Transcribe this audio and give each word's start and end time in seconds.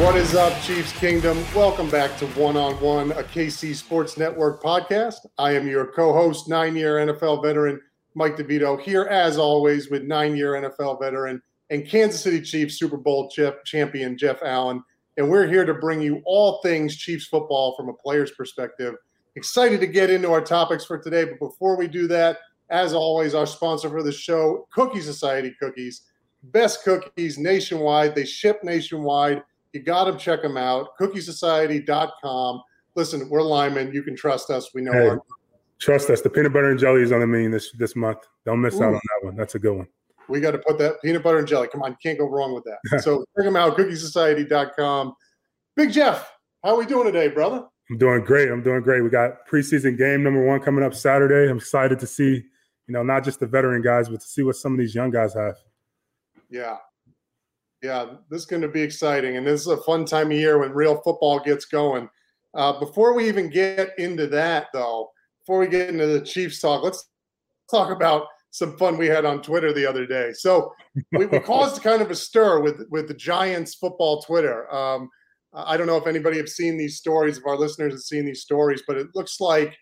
What 0.00 0.16
is 0.16 0.34
up, 0.34 0.58
Chiefs 0.62 0.92
Kingdom? 0.94 1.44
Welcome 1.54 1.90
back 1.90 2.16
to 2.16 2.26
One 2.28 2.56
on 2.56 2.72
One, 2.80 3.12
a 3.12 3.22
KC 3.22 3.74
Sports 3.76 4.16
Network 4.16 4.62
podcast. 4.62 5.26
I 5.36 5.52
am 5.52 5.68
your 5.68 5.92
co 5.92 6.14
host, 6.14 6.48
nine 6.48 6.74
year 6.74 6.94
NFL 6.94 7.42
veteran 7.42 7.78
Mike 8.14 8.38
DeVito, 8.38 8.80
here 8.80 9.02
as 9.02 9.36
always 9.36 9.90
with 9.90 10.04
nine 10.04 10.34
year 10.34 10.52
NFL 10.52 10.98
veteran 11.02 11.42
and 11.68 11.86
Kansas 11.86 12.22
City 12.22 12.40
Chiefs 12.40 12.78
Super 12.78 12.96
Bowl 12.96 13.30
champion 13.66 14.16
Jeff 14.16 14.42
Allen. 14.42 14.82
And 15.18 15.28
we're 15.28 15.46
here 15.46 15.66
to 15.66 15.74
bring 15.74 16.00
you 16.00 16.22
all 16.24 16.62
things 16.62 16.96
Chiefs 16.96 17.26
football 17.26 17.76
from 17.76 17.90
a 17.90 17.94
player's 17.94 18.30
perspective. 18.30 18.94
Excited 19.36 19.80
to 19.80 19.86
get 19.86 20.08
into 20.08 20.32
our 20.32 20.40
topics 20.40 20.86
for 20.86 20.96
today. 20.96 21.26
But 21.26 21.40
before 21.40 21.76
we 21.76 21.86
do 21.86 22.08
that, 22.08 22.38
as 22.70 22.94
always, 22.94 23.34
our 23.34 23.46
sponsor 23.46 23.90
for 23.90 24.02
the 24.02 24.12
show, 24.12 24.66
Cookie 24.72 25.02
Society 25.02 25.54
Cookies. 25.60 26.04
Best 26.44 26.84
cookies 26.84 27.36
nationwide. 27.36 28.14
They 28.14 28.24
ship 28.24 28.64
nationwide 28.64 29.42
you 29.72 29.82
got 29.82 30.04
to 30.04 30.16
check 30.16 30.42
them 30.42 30.56
out. 30.56 30.96
Cookiesociety.com. 31.00 32.62
Listen, 32.96 33.28
we're 33.28 33.42
linemen. 33.42 33.92
You 33.92 34.02
can 34.02 34.16
trust 34.16 34.50
us. 34.50 34.74
We 34.74 34.82
know 34.82 34.92
hey, 34.92 35.08
our. 35.08 35.22
Trust 35.78 36.10
us. 36.10 36.20
The 36.20 36.30
peanut 36.30 36.52
butter 36.52 36.70
and 36.70 36.78
jelly 36.78 37.02
is 37.02 37.12
on 37.12 37.20
the 37.20 37.26
menu 37.26 37.50
this 37.50 37.72
this 37.72 37.96
month. 37.96 38.18
Don't 38.44 38.60
miss 38.60 38.74
Ooh. 38.74 38.84
out 38.84 38.94
on 38.94 39.00
that 39.02 39.26
one. 39.26 39.36
That's 39.36 39.54
a 39.54 39.58
good 39.58 39.76
one. 39.76 39.88
We 40.28 40.40
got 40.40 40.52
to 40.52 40.58
put 40.58 40.78
that 40.78 41.02
peanut 41.02 41.22
butter 41.22 41.38
and 41.38 41.48
jelly. 41.48 41.68
Come 41.68 41.82
on, 41.82 41.96
can't 42.02 42.18
go 42.18 42.28
wrong 42.28 42.54
with 42.54 42.64
that. 42.64 43.02
so 43.02 43.24
check 43.36 43.44
them 43.44 43.56
out. 43.56 43.76
Cookiesociety.com. 43.76 45.14
Big 45.76 45.92
Jeff, 45.92 46.30
how 46.62 46.74
are 46.74 46.78
we 46.78 46.86
doing 46.86 47.06
today, 47.06 47.28
brother? 47.28 47.64
I'm 47.90 47.98
doing 47.98 48.22
great. 48.22 48.50
I'm 48.50 48.62
doing 48.62 48.82
great. 48.82 49.02
We 49.02 49.10
got 49.10 49.48
preseason 49.48 49.98
game 49.98 50.22
number 50.22 50.44
one 50.44 50.60
coming 50.60 50.84
up 50.84 50.94
Saturday. 50.94 51.50
I'm 51.50 51.56
excited 51.56 51.98
to 51.98 52.06
see, 52.06 52.34
you 52.34 52.92
know, 52.92 53.02
not 53.02 53.24
just 53.24 53.40
the 53.40 53.46
veteran 53.46 53.82
guys, 53.82 54.08
but 54.08 54.20
to 54.20 54.26
see 54.26 54.42
what 54.42 54.56
some 54.56 54.72
of 54.72 54.78
these 54.78 54.94
young 54.94 55.10
guys 55.10 55.34
have. 55.34 55.56
Yeah, 56.48 56.76
yeah, 57.82 58.06
this 58.30 58.40
is 58.40 58.46
going 58.46 58.62
to 58.62 58.68
be 58.68 58.82
exciting. 58.82 59.36
And 59.36 59.46
this 59.46 59.62
is 59.62 59.66
a 59.68 59.76
fun 59.78 60.04
time 60.04 60.30
of 60.30 60.36
year 60.36 60.58
when 60.58 60.72
real 60.72 61.00
football 61.02 61.38
gets 61.40 61.64
going. 61.64 62.08
Uh, 62.54 62.78
before 62.78 63.14
we 63.14 63.28
even 63.28 63.48
get 63.48 63.90
into 63.98 64.26
that, 64.28 64.66
though, 64.72 65.10
before 65.40 65.60
we 65.60 65.68
get 65.68 65.88
into 65.88 66.06
the 66.06 66.20
Chiefs 66.20 66.60
talk, 66.60 66.82
let's 66.82 67.08
talk 67.70 67.90
about 67.90 68.26
some 68.50 68.76
fun 68.76 68.98
we 68.98 69.06
had 69.06 69.24
on 69.24 69.40
Twitter 69.42 69.72
the 69.72 69.86
other 69.86 70.06
day. 70.06 70.32
So 70.32 70.74
we, 71.12 71.26
we 71.26 71.38
caused 71.38 71.82
kind 71.82 72.02
of 72.02 72.10
a 72.10 72.16
stir 72.16 72.60
with 72.60 72.86
with 72.90 73.08
the 73.08 73.14
Giants 73.14 73.76
football 73.76 74.22
Twitter. 74.22 74.72
Um, 74.74 75.08
I 75.52 75.76
don't 75.76 75.86
know 75.86 75.96
if 75.96 76.06
anybody 76.06 76.36
have 76.36 76.48
seen 76.48 76.76
these 76.76 76.96
stories, 76.96 77.38
if 77.38 77.46
our 77.46 77.56
listeners 77.56 77.92
have 77.92 78.00
seen 78.00 78.24
these 78.24 78.42
stories, 78.42 78.82
but 78.86 78.96
it 78.96 79.08
looks 79.14 79.40
like 79.40 79.76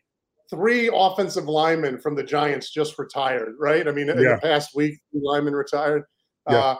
three 0.50 0.90
offensive 0.92 1.44
linemen 1.44 1.98
from 1.98 2.14
the 2.14 2.22
Giants 2.22 2.70
just 2.70 2.98
retired, 2.98 3.54
right? 3.58 3.86
I 3.86 3.92
mean, 3.92 4.08
in 4.08 4.16
the 4.16 4.38
past 4.42 4.74
week, 4.74 4.98
linemen 5.12 5.54
retired. 5.54 6.04
Yeah. 6.48 6.56
Uh, 6.56 6.76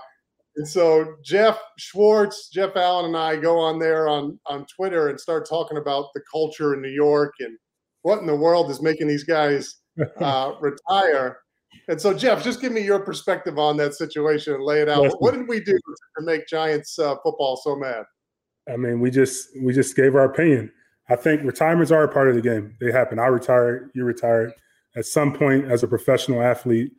and 0.59 0.67
so 0.67 1.15
Geoff 1.23 1.61
Schwartz, 1.79 2.49
Jeff 2.49 2.75
Allen, 2.75 3.07
and 3.07 3.17
I 3.17 3.37
go 3.37 3.61
on 3.61 3.79
there 3.79 4.09
on 4.09 4.41
on 4.47 4.67
Twitter 4.67 5.09
and 5.09 5.19
start 5.19 5.49
talking 5.49 5.79
about 5.79 6.07
the 6.15 6.21
culture 6.31 6.75
in 6.75 6.83
New 6.83 6.91
York 6.91 7.33
and 7.39 7.57
what 8.03 8.19
in 8.19 8.27
the 8.27 8.35
world 8.35 8.69
is 8.69 8.83
making 8.83 9.07
these 9.07 9.23
guys 9.23 9.77
uh, 10.21 10.53
retire. 10.61 11.39
And 11.87 12.01
so, 12.01 12.13
Jeff, 12.13 12.43
just 12.43 12.61
give 12.61 12.73
me 12.73 12.81
your 12.81 12.99
perspective 12.99 13.57
on 13.57 13.77
that 13.77 13.95
situation 13.95 14.55
and 14.55 14.65
lay 14.65 14.81
it 14.81 14.89
out. 14.89 15.15
What 15.21 15.35
did 15.35 15.47
we 15.47 15.61
do 15.61 15.79
to 16.19 16.25
make 16.25 16.49
Giants 16.49 16.99
uh, 16.99 17.15
football 17.23 17.57
so 17.63 17.77
mad? 17.77 18.05
I 18.69 18.77
mean, 18.77 18.99
we 18.99 19.13
just 19.13 19.51
we 19.63 19.73
just 19.73 19.95
gave 19.95 20.17
our 20.17 20.25
opinion. 20.25 20.73
I 21.09 21.15
think 21.15 21.45
retirements 21.45 21.93
are 21.93 22.03
a 22.03 22.09
part 22.09 22.29
of 22.29 22.35
the 22.35 22.43
game. 22.43 22.77
They 22.81 22.91
happen. 22.91 23.21
I 23.21 23.27
retired. 23.27 23.93
You 23.95 24.05
retired. 24.05 24.53
At 24.97 25.07
some 25.07 25.33
point, 25.33 25.71
as 25.71 25.85
a 25.85 25.89
professional 25.89 26.43
athlete, 26.43 26.91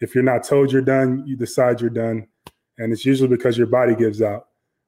if 0.00 0.14
you're 0.14 0.22
not 0.22 0.44
told 0.44 0.70
you're 0.70 0.82
done, 0.82 1.24
you 1.26 1.36
decide 1.36 1.80
you're 1.80 1.90
done 1.90 2.28
and 2.78 2.92
it's 2.92 3.04
usually 3.04 3.28
because 3.28 3.58
your 3.58 3.66
body 3.66 3.94
gives 3.94 4.22
out. 4.22 4.46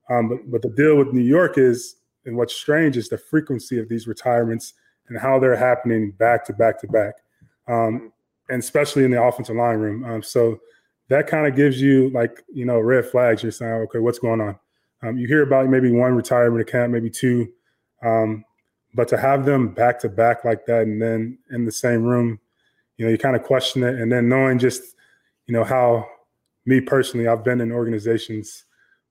Um, 0.08 0.28
but, 0.28 0.50
but 0.50 0.62
the 0.62 0.70
deal 0.70 0.96
with 0.96 1.12
New 1.12 1.22
York 1.22 1.58
is, 1.58 1.96
and 2.24 2.36
what's 2.36 2.54
strange 2.54 2.96
is 2.96 3.08
the 3.08 3.18
frequency 3.18 3.78
of 3.78 3.88
these 3.88 4.06
retirements 4.06 4.74
and 5.08 5.18
how 5.18 5.38
they're 5.38 5.56
happening 5.56 6.12
back 6.12 6.44
to 6.46 6.52
back 6.52 6.80
to 6.80 6.88
back, 6.88 7.14
um, 7.68 8.12
and 8.48 8.60
especially 8.60 9.04
in 9.04 9.10
the 9.10 9.22
offensive 9.22 9.56
line 9.56 9.78
room. 9.78 10.04
Um, 10.04 10.22
so 10.22 10.60
that 11.08 11.26
kind 11.26 11.46
of 11.46 11.56
gives 11.56 11.80
you 11.80 12.10
like 12.10 12.42
you 12.52 12.64
know 12.64 12.78
red 12.78 13.04
flags. 13.06 13.42
You're 13.42 13.52
saying, 13.52 13.72
okay, 13.72 13.98
what's 13.98 14.18
going 14.18 14.40
on? 14.40 14.58
Um, 15.02 15.18
you 15.18 15.26
hear 15.26 15.42
about 15.42 15.68
maybe 15.68 15.90
one 15.90 16.14
retirement 16.14 16.60
account, 16.60 16.92
maybe 16.92 17.10
two, 17.10 17.50
um, 18.02 18.44
but 18.94 19.08
to 19.08 19.16
have 19.16 19.44
them 19.44 19.68
back 19.68 19.98
to 20.00 20.08
back 20.08 20.44
like 20.44 20.66
that, 20.66 20.82
and 20.82 21.00
then 21.00 21.38
in 21.50 21.64
the 21.64 21.72
same 21.72 22.02
room, 22.02 22.38
you 22.96 23.04
know, 23.04 23.10
you 23.10 23.18
kind 23.18 23.36
of 23.36 23.42
question 23.42 23.82
it, 23.82 23.96
and 23.96 24.10
then 24.10 24.28
knowing 24.28 24.58
just 24.58 24.82
you 25.46 25.54
know 25.54 25.64
how 25.64 26.06
me 26.66 26.80
personally, 26.80 27.26
I've 27.26 27.44
been 27.44 27.60
in 27.60 27.72
organizations 27.72 28.64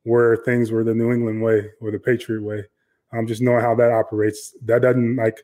where 0.03 0.37
things 0.37 0.71
were 0.71 0.83
the 0.83 0.93
New 0.93 1.11
England 1.11 1.41
way 1.41 1.69
or 1.81 1.91
the 1.91 1.99
Patriot 1.99 2.43
way. 2.43 2.65
Um, 3.11 3.25
just 3.25 3.41
knowing 3.41 3.61
how 3.61 3.73
that 3.75 3.91
operates, 3.91 4.55
that 4.65 4.83
doesn't 4.83 5.15
like, 5.15 5.43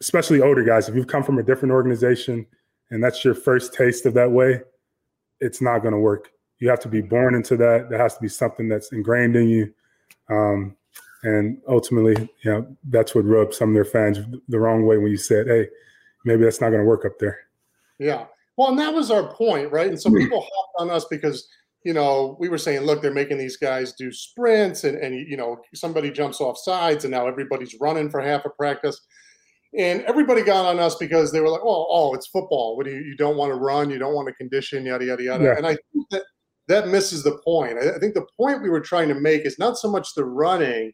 especially 0.00 0.40
older 0.40 0.64
guys. 0.64 0.88
If 0.88 0.96
you've 0.96 1.06
come 1.06 1.22
from 1.22 1.38
a 1.38 1.42
different 1.42 1.72
organization 1.72 2.46
and 2.90 3.02
that's 3.02 3.24
your 3.24 3.34
first 3.34 3.72
taste 3.72 4.04
of 4.04 4.14
that 4.14 4.30
way, 4.30 4.60
it's 5.40 5.60
not 5.60 5.80
going 5.80 5.92
to 5.92 6.00
work. 6.00 6.30
You 6.58 6.68
have 6.70 6.80
to 6.80 6.88
be 6.88 7.00
born 7.00 7.36
into 7.36 7.56
that. 7.56 7.88
There 7.88 7.98
has 8.00 8.16
to 8.16 8.20
be 8.20 8.28
something 8.28 8.68
that's 8.68 8.90
ingrained 8.90 9.36
in 9.36 9.48
you. 9.48 9.72
Um, 10.28 10.76
and 11.22 11.60
ultimately, 11.68 12.28
you 12.42 12.50
know, 12.50 12.76
that's 12.88 13.14
what 13.14 13.24
rubbed 13.24 13.54
some 13.54 13.70
of 13.70 13.74
their 13.74 13.84
fans 13.84 14.18
the 14.48 14.58
wrong 14.58 14.84
way 14.86 14.98
when 14.98 15.10
you 15.10 15.16
said, 15.16 15.46
"Hey, 15.46 15.68
maybe 16.24 16.44
that's 16.44 16.60
not 16.60 16.70
going 16.70 16.82
to 16.82 16.88
work 16.88 17.04
up 17.04 17.18
there." 17.18 17.38
Yeah, 17.98 18.26
well, 18.58 18.70
and 18.70 18.78
that 18.80 18.92
was 18.92 19.12
our 19.12 19.32
point, 19.34 19.70
right? 19.70 19.86
And 19.86 20.00
so 20.00 20.10
hmm. 20.10 20.16
people 20.16 20.40
hopped 20.40 20.74
on 20.78 20.90
us 20.90 21.06
because 21.08 21.48
you 21.84 21.94
know 21.94 22.36
we 22.40 22.48
were 22.48 22.58
saying, 22.58 22.82
look, 22.82 23.00
they're 23.00 23.14
making 23.14 23.38
these 23.38 23.56
guys 23.56 23.92
do 23.92 24.12
sprints, 24.12 24.82
and 24.82 24.98
and 24.98 25.14
you 25.14 25.36
know 25.36 25.58
somebody 25.74 26.10
jumps 26.10 26.40
off 26.40 26.58
sides, 26.58 27.04
and 27.04 27.12
now 27.12 27.26
everybody's 27.26 27.76
running 27.80 28.10
for 28.10 28.20
half 28.20 28.44
a 28.44 28.50
practice. 28.50 29.00
And 29.78 30.00
everybody 30.02 30.42
got 30.42 30.64
on 30.64 30.80
us 30.80 30.96
because 30.96 31.30
they 31.30 31.40
were 31.40 31.50
like, 31.50 31.60
"Oh, 31.62 31.86
oh, 31.88 32.14
it's 32.14 32.26
football. 32.26 32.76
What 32.76 32.86
do 32.86 32.92
you? 32.92 33.00
You 33.00 33.16
don't 33.16 33.36
want 33.36 33.52
to 33.52 33.54
run. 33.54 33.90
You 33.90 33.98
don't 33.98 34.14
want 34.14 34.26
to 34.26 34.34
condition. 34.34 34.84
Yada 34.84 35.04
yada 35.04 35.22
yada." 35.22 35.44
Yeah. 35.44 35.56
And 35.56 35.66
I 35.66 35.76
think 35.92 36.08
that 36.10 36.22
that 36.66 36.88
misses 36.88 37.22
the 37.22 37.38
point. 37.44 37.78
I 37.78 37.98
think 37.98 38.14
the 38.14 38.26
point 38.36 38.62
we 38.62 38.70
were 38.70 38.80
trying 38.80 39.08
to 39.08 39.14
make 39.14 39.46
is 39.46 39.58
not 39.58 39.78
so 39.78 39.88
much 39.88 40.14
the 40.14 40.24
running; 40.24 40.92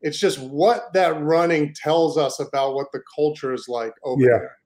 it's 0.00 0.18
just 0.18 0.38
what 0.38 0.94
that 0.94 1.20
running 1.20 1.74
tells 1.74 2.16
us 2.16 2.40
about 2.40 2.74
what 2.74 2.86
the 2.92 3.02
culture 3.14 3.52
is 3.52 3.66
like 3.68 3.92
over 4.02 4.22
yeah. 4.22 4.28
there. 4.28 4.56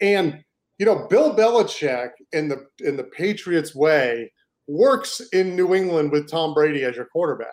And 0.00 0.44
you 0.78 0.86
know, 0.86 1.06
Bill 1.08 1.34
Belichick 1.34 2.10
in 2.32 2.48
the 2.48 2.66
in 2.80 2.96
the 2.96 3.04
Patriots 3.04 3.74
way 3.74 4.32
works 4.66 5.20
in 5.32 5.56
New 5.56 5.74
England 5.74 6.12
with 6.12 6.30
Tom 6.30 6.54
Brady 6.54 6.84
as 6.84 6.96
your 6.96 7.06
quarterback. 7.06 7.48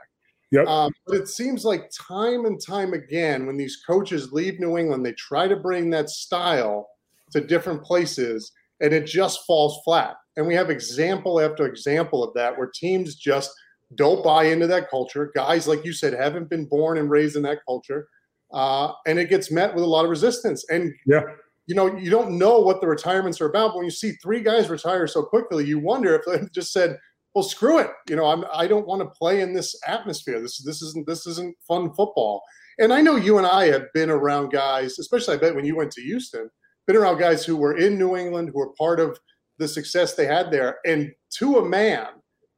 Yep. 0.51 0.67
Um, 0.67 0.91
but 1.07 1.17
it 1.17 1.27
seems 1.27 1.65
like 1.65 1.89
time 1.89 2.45
and 2.45 2.61
time 2.61 2.93
again, 2.93 3.45
when 3.45 3.57
these 3.57 3.81
coaches 3.85 4.31
leave 4.31 4.59
New 4.59 4.77
England, 4.77 5.05
they 5.05 5.13
try 5.13 5.47
to 5.47 5.55
bring 5.55 5.89
that 5.89 6.09
style 6.09 6.87
to 7.31 7.41
different 7.41 7.83
places, 7.83 8.51
and 8.79 8.93
it 8.93 9.05
just 9.05 9.45
falls 9.45 9.81
flat. 9.83 10.15
And 10.37 10.45
we 10.45 10.53
have 10.53 10.69
example 10.69 11.41
after 11.41 11.65
example 11.65 12.23
of 12.23 12.33
that 12.35 12.57
where 12.57 12.69
teams 12.73 13.15
just 13.15 13.51
don't 13.95 14.23
buy 14.23 14.45
into 14.45 14.67
that 14.67 14.89
culture. 14.89 15.31
Guys, 15.35 15.67
like 15.67 15.83
you 15.85 15.93
said, 15.93 16.13
haven't 16.13 16.49
been 16.49 16.65
born 16.65 16.97
and 16.97 17.09
raised 17.09 17.35
in 17.35 17.43
that 17.43 17.59
culture. 17.65 18.07
Uh, 18.53 18.91
and 19.07 19.17
it 19.19 19.29
gets 19.29 19.51
met 19.51 19.73
with 19.73 19.83
a 19.83 19.87
lot 19.87 20.05
of 20.05 20.09
resistance. 20.09 20.65
And 20.69 20.93
yeah, 21.05 21.21
you 21.67 21.75
know, 21.75 21.95
you 21.97 22.09
don't 22.09 22.37
know 22.37 22.59
what 22.59 22.81
the 22.81 22.87
retirements 22.87 23.41
are 23.41 23.49
about. 23.49 23.69
But 23.69 23.77
when 23.77 23.85
you 23.85 23.91
see 23.91 24.11
three 24.13 24.41
guys 24.41 24.69
retire 24.69 25.07
so 25.07 25.23
quickly, 25.23 25.65
you 25.65 25.79
wonder 25.79 26.15
if 26.15 26.21
they 26.25 26.47
just 26.53 26.71
said, 26.71 26.97
"Well, 27.33 27.43
screw 27.43 27.79
it," 27.79 27.89
you 28.09 28.15
know, 28.15 28.25
I'm 28.25 28.45
I 28.53 28.67
don't 28.67 28.87
want 28.87 29.01
to 29.01 29.17
play 29.17 29.41
in 29.41 29.53
this 29.53 29.75
atmosphere. 29.87 30.39
This 30.39 30.57
this 30.63 30.81
isn't 30.81 31.07
this 31.07 31.25
isn't 31.27 31.55
fun 31.67 31.93
football. 31.93 32.43
And 32.77 32.93
I 32.93 33.01
know 33.01 33.15
you 33.15 33.37
and 33.37 33.47
I 33.47 33.67
have 33.67 33.85
been 33.93 34.09
around 34.09 34.51
guys, 34.51 34.99
especially 34.99 35.35
I 35.35 35.39
bet 35.39 35.55
when 35.55 35.65
you 35.65 35.77
went 35.77 35.91
to 35.91 36.01
Houston, 36.01 36.49
been 36.87 36.97
around 36.97 37.19
guys 37.19 37.45
who 37.45 37.55
were 37.55 37.77
in 37.77 37.97
New 37.97 38.17
England, 38.17 38.49
who 38.49 38.59
were 38.59 38.73
part 38.73 38.99
of 38.99 39.17
the 39.57 39.67
success 39.67 40.13
they 40.13 40.25
had 40.25 40.51
there, 40.51 40.79
and 40.85 41.11
to 41.37 41.59
a 41.59 41.65
man, 41.65 42.07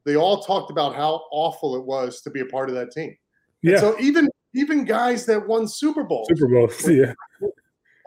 they 0.06 0.16
all 0.16 0.42
talked 0.42 0.72
about 0.72 0.96
how 0.96 1.22
awful 1.32 1.76
it 1.76 1.86
was 1.86 2.22
to 2.22 2.32
be 2.32 2.40
a 2.40 2.46
part 2.46 2.70
of 2.70 2.76
that 2.76 2.92
team. 2.92 3.16
Yeah. 3.62 3.74
And 3.74 3.80
so 3.82 4.00
even 4.00 4.30
even 4.54 4.86
guys 4.86 5.26
that 5.28 5.48
won 5.48 5.68
Super 5.68 6.04
Bowls, 6.04 6.28
Super 6.30 6.48
Bowls, 6.48 6.90
yeah, 6.90 7.14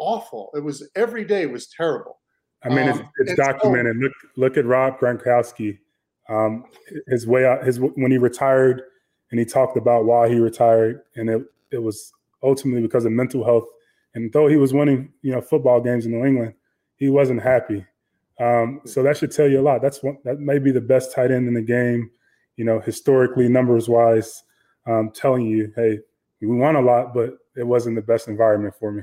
awful. 0.00 0.50
It 0.55 0.64
was 0.64 0.88
every 0.97 1.25
day 1.25 1.47
was 1.47 1.69
terrible. 1.69 2.19
I 2.64 2.69
mean, 2.69 2.88
it's, 2.88 3.31
um, 3.31 3.37
documented. 3.37 3.97
So, 3.97 4.02
look, 4.02 4.12
look 4.37 4.56
at 4.56 4.67
Rob 4.67 4.99
Gronkowski. 4.99 5.79
Um, 6.29 6.64
his 7.06 7.26
way 7.26 7.47
out, 7.47 7.64
his 7.64 7.81
when 7.81 8.11
he 8.11 8.19
retired, 8.19 8.82
and 9.31 9.38
he 9.38 9.47
talked 9.47 9.76
about 9.76 10.05
why 10.05 10.29
he 10.29 10.38
retired, 10.38 11.02
and 11.17 11.31
it 11.31 11.43
it 11.70 11.79
was 11.79 12.12
ultimately 12.43 12.82
because 12.82 13.05
of 13.05 13.12
mental 13.12 13.44
health. 13.44 13.67
And 14.14 14.32
though 14.32 14.49
he 14.49 14.56
was 14.56 14.75
winning, 14.75 15.12
you 15.23 15.32
know, 15.32 15.41
football 15.41 15.81
games 15.81 16.05
in 16.05 16.12
New 16.12 16.25
England, 16.25 16.55
he 16.97 17.08
wasn't 17.08 17.43
happy. 17.43 17.87
Um, 18.41 18.81
so 18.85 19.02
that 19.02 19.17
should 19.17 19.31
tell 19.31 19.49
you 19.49 19.61
a 19.61 19.62
lot. 19.62 19.82
That's 19.82 20.02
one 20.02 20.19
that 20.25 20.41
may 20.41 20.58
be 20.58 20.73
the 20.73 20.81
best 20.81 21.14
tight 21.14 21.31
end 21.31 21.47
in 21.47 21.55
the 21.55 21.62
game, 21.62 22.11
you 22.56 22.64
know, 22.64 22.81
historically, 22.81 23.49
numbers 23.49 23.88
wise, 23.88 24.43
um, 24.87 25.11
telling 25.14 25.47
you, 25.47 25.73
hey, 25.76 26.00
we 26.41 26.49
won 26.49 26.76
a 26.76 26.81
lot, 26.81 27.14
but 27.14 27.38
it 27.56 27.67
wasn't 27.67 27.97
the 27.97 28.02
best 28.02 28.29
environment 28.29 28.75
for 28.79 28.93
me. 28.93 29.02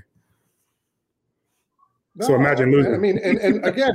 No, 2.17 2.27
so 2.27 2.35
imagine 2.35 2.71
losing. 2.71 2.93
I 2.93 2.97
mean, 2.97 3.19
and, 3.23 3.37
and 3.39 3.65
again, 3.65 3.93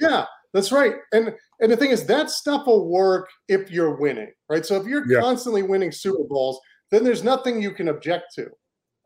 yeah, 0.00 0.24
that's 0.52 0.72
right. 0.72 0.94
And 1.12 1.34
and 1.60 1.70
the 1.70 1.76
thing 1.76 1.90
is, 1.90 2.06
that 2.06 2.30
stuff 2.30 2.66
will 2.66 2.88
work 2.88 3.28
if 3.48 3.70
you're 3.70 3.96
winning, 3.96 4.32
right? 4.48 4.64
So 4.64 4.80
if 4.80 4.86
you're 4.86 5.06
yeah. 5.10 5.20
constantly 5.20 5.62
winning 5.62 5.92
Super 5.92 6.24
Bowls, 6.24 6.58
then 6.90 7.04
there's 7.04 7.22
nothing 7.22 7.60
you 7.60 7.72
can 7.72 7.88
object 7.88 8.34
to. 8.36 8.48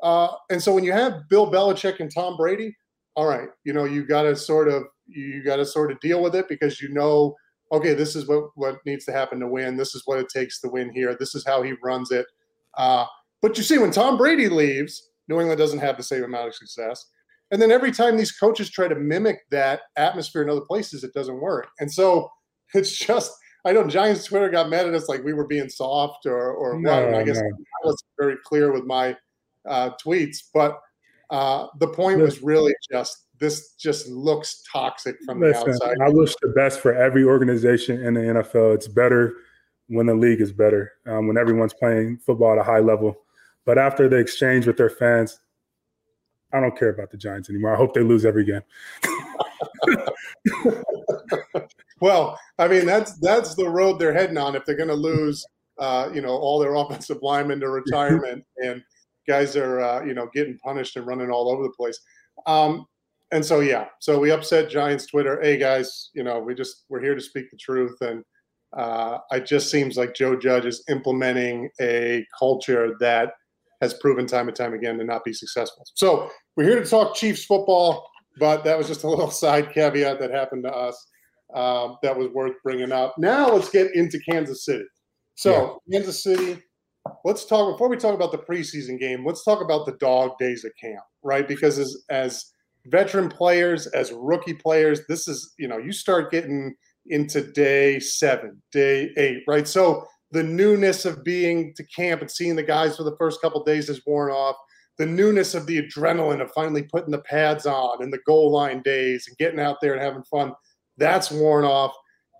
Uh, 0.03 0.29
and 0.51 0.63
so 0.63 0.73
when 0.73 0.85
you 0.85 0.93
have 0.93 1.29
Bill 1.29 1.51
Belichick 1.51 2.01
and 2.01 2.13
Tom 2.13 2.37
Brady, 2.37 2.77
all 3.17 3.27
right, 3.27 3.49
you 3.65 3.73
know, 3.73 3.85
you 3.85 4.07
got 4.07 4.23
to 4.23 4.37
sort 4.37 4.69
of 4.69 4.85
you 5.07 5.43
got 5.43 5.57
to 5.57 5.67
sort 5.67 5.91
of 5.91 6.01
deal 6.01 6.23
with 6.23 6.35
it 6.35 6.49
because 6.49 6.81
you 6.81 6.89
know, 6.91 7.35
okay, 7.73 7.95
this 7.95 8.15
is 8.15 8.29
what 8.29 8.51
what 8.55 8.79
needs 8.87 9.05
to 9.07 9.13
happen 9.13 9.41
to 9.41 9.49
win. 9.49 9.77
This 9.77 9.95
is 9.95 10.03
what 10.05 10.19
it 10.19 10.29
takes 10.29 10.61
to 10.61 10.69
win 10.69 10.93
here. 10.95 11.17
This 11.19 11.35
is 11.35 11.45
how 11.45 11.63
he 11.63 11.75
runs 11.83 12.13
it. 12.13 12.27
Uh, 12.77 13.07
but 13.43 13.57
you 13.57 13.65
see, 13.65 13.79
when 13.79 13.91
Tom 13.91 14.17
Brady 14.17 14.49
leaves, 14.49 15.11
New 15.29 15.41
England 15.41 15.59
doesn't 15.59 15.81
have 15.81 15.97
the 15.97 16.03
same 16.03 16.25
amount 16.25 16.49
of 16.49 16.55
success. 16.55 17.07
And 17.55 17.63
then 17.63 17.71
every 17.71 17.93
time 17.93 18.17
these 18.17 18.33
coaches 18.33 18.69
try 18.69 18.89
to 18.89 18.97
mimic 18.97 19.43
that 19.53 19.83
atmosphere 19.95 20.43
in 20.43 20.51
other 20.51 20.63
places, 20.63 21.05
it 21.05 21.15
doesn't 21.15 21.41
work. 21.41 21.69
And 21.79 21.89
so 21.89 22.29
it's 22.75 22.99
just 22.99 23.33
I 23.65 23.73
know 23.73 23.87
Giants 23.87 24.25
Twitter 24.25 24.51
got 24.51 24.69
mad 24.69 24.89
at 24.89 24.95
us 24.95 25.09
like 25.09 25.23
we 25.23 25.33
were 25.33 25.47
being 25.47 25.69
soft 25.69 26.27
or 26.27 26.53
or 26.53 26.81
no, 26.81 26.91
what. 26.91 27.05
And 27.05 27.17
I 27.17 27.23
guess 27.23 27.37
no. 27.37 27.47
I 27.47 27.87
was 27.87 28.03
very 28.19 28.37
clear 28.45 28.73
with 28.73 28.85
my 28.85 29.17
uh, 29.69 29.91
tweets, 30.05 30.39
but 30.53 30.81
uh, 31.31 31.69
the 31.79 31.87
point 31.87 32.19
was 32.19 32.43
really 32.43 32.75
just 32.91 33.27
this 33.39 33.75
just 33.75 34.09
looks 34.09 34.65
toxic 34.71 35.15
from 35.25 35.41
Listen, 35.41 35.65
the 35.65 35.75
outside. 35.75 35.97
I 36.05 36.09
wish 36.09 36.35
the 36.43 36.49
best 36.49 36.81
for 36.81 36.93
every 36.93 37.23
organization 37.23 38.05
in 38.05 38.15
the 38.15 38.21
NFL. 38.21 38.75
It's 38.75 38.89
better 38.89 39.35
when 39.87 40.07
the 40.07 40.15
league 40.15 40.41
is 40.41 40.53
better, 40.53 40.91
um, 41.07 41.29
when 41.29 41.39
everyone's 41.39 41.75
playing 41.75 42.19
football 42.19 42.53
at 42.53 42.59
a 42.59 42.65
high 42.65 42.81
level. 42.81 43.17
But 43.65 43.79
after 43.79 44.09
the 44.09 44.17
exchange 44.17 44.67
with 44.67 44.77
their 44.77 44.91
fans, 44.91 45.39
I 46.55 46.61
don't 46.61 46.79
care 46.79 46.91
about 46.91 47.11
the 47.11 47.17
Giants 47.17 47.51
anymore. 47.51 47.75
I 47.75 47.77
hope 47.77 47.95
they 47.95 48.03
lose 48.03 48.25
every 48.25 48.45
game. 48.45 48.63
well, 52.01 52.39
I 52.59 52.69
mean 52.69 52.87
that's 52.87 53.19
that's 53.19 53.55
the 53.55 53.69
road 53.69 53.99
they're 53.99 54.15
heading 54.15 54.39
on 54.39 54.55
if 54.55 54.65
they're 54.65 54.77
going 54.77 54.89
to 54.89 54.95
lose, 54.95 55.45
uh, 55.79 56.09
you 56.15 56.23
know, 56.23 56.37
all 56.37 56.59
their 56.59 56.75
offensive 56.77 57.19
linemen 57.23 57.61
to 57.61 57.69
retirement 57.69 58.45
and 58.59 58.83
guys 59.27 59.57
are 59.57 59.81
uh, 59.81 60.05
you 60.05 60.15
know 60.15 60.29
getting 60.35 60.59
punished 60.59 60.97
and 60.97 61.07
running 61.07 61.31
all 61.31 61.51
over 61.51 61.63
the 61.63 61.71
place. 61.71 61.99
Um, 62.47 62.87
and 63.33 63.45
so 63.45 63.61
yeah, 63.61 63.87
so 64.01 64.19
we 64.19 64.31
upset 64.31 64.71
Giants 64.71 65.07
Twitter. 65.07 65.41
Hey 65.43 65.57
guys, 65.57 66.11
you 66.15 66.23
know 66.23 66.39
we 66.39 66.55
just 66.55 66.85
we're 66.89 67.03
here 67.03 67.15
to 67.15 67.21
speak 67.21 67.51
the 67.51 67.57
truth, 67.57 68.01
and 68.01 68.25
uh, 68.77 69.19
it 69.33 69.47
just 69.47 69.71
seems 69.71 69.97
like 69.97 70.15
Joe 70.15 70.37
Judge 70.37 70.67
is 70.67 70.85
implementing 70.89 71.69
a 71.81 72.27
culture 72.39 72.95
that 73.01 73.33
has 73.85 73.95
proven 73.95 74.27
time 74.27 74.49
and 74.49 74.57
time 74.57 74.75
again 74.75 74.99
to 74.99 75.05
not 75.05 75.25
be 75.25 75.33
successful. 75.33 75.85
So 75.95 76.31
we're 76.57 76.65
here 76.65 76.83
to 76.83 76.89
talk 76.89 77.15
Chiefs 77.15 77.45
football, 77.45 78.09
but 78.39 78.65
that 78.65 78.79
was 78.79 78.89
just 78.89 79.05
a 79.05 79.09
little 79.15 79.31
side 79.31 79.73
caveat 79.73 80.19
that 80.21 80.31
happened 80.31 80.65
to 80.65 80.73
us 80.73 81.07
um, 81.55 81.99
that 82.03 82.17
was 82.17 82.29
worth 82.29 82.55
bringing 82.63 82.93
up. 82.93 83.15
Now 83.19 83.53
let's 83.53 83.71
get 83.71 83.95
into 83.95 84.19
Kansas 84.29 84.65
City. 84.65 84.85
So 85.35 85.81
yeah. 85.87 85.99
Kansas 85.99 86.23
City 86.23 86.63
let's 87.25 87.45
talk 87.45 87.75
before 87.75 87.89
we 87.89 87.97
talk 87.97 88.15
about 88.15 88.33
the 88.33 88.39
preseason 88.39 88.99
game. 88.99 89.25
Let's 89.25 89.45
talk 89.45 89.61
about 89.61 89.87
the 89.87 89.97
dog 89.99 90.39
days 90.39 90.65
of 90.65 90.73
camp, 90.81 91.05
right? 91.23 91.47
Because 91.47 91.79
as 91.79 91.97
as 92.11 92.45
veteran 92.87 93.29
players, 93.29 93.87
as 93.89 94.13
rookie 94.13 94.55
players, 94.55 95.01
this 95.09 95.29
is 95.29 95.53
you 95.59 95.69
know 95.69 95.79
you 95.79 95.93
start 95.93 96.31
getting 96.31 96.75
into 97.07 97.43
day 97.53 98.01
seven, 98.01 98.63
day 98.73 99.11
eight, 99.17 99.43
right? 99.47 99.69
So 99.69 100.07
the 100.35 100.43
newness 100.43 101.05
of 101.05 101.23
being 101.23 101.73
to 101.77 101.85
camp 101.85 102.21
and 102.21 102.31
seeing 102.31 102.57
the 102.57 102.63
guys 102.63 102.97
for 102.97 103.05
the 103.05 103.17
first 103.19 103.41
couple 103.41 103.63
days 103.63 103.89
is 103.89 104.05
worn 104.05 104.33
off. 104.33 104.57
The 104.99 105.07
newness 105.07 105.55
of 105.55 105.67
the 105.67 105.81
adrenaline 105.81 106.43
of 106.43 106.51
finally 106.51 106.83
putting 106.83 107.13
the 107.13 107.21
pads 107.21 107.67
on 107.67 108.03
and 108.03 108.13
the 108.13 108.21
goal 108.27 108.51
line 108.51 108.83
days 108.83 109.27
and 109.29 109.39
getting 109.39 109.61
out 109.61 109.77
there 109.81 109.95
and 109.95 110.03
having 110.03 110.25
fun, 110.25 110.53
that's 110.99 111.31
worn 111.31 111.65
off. 111.65 111.95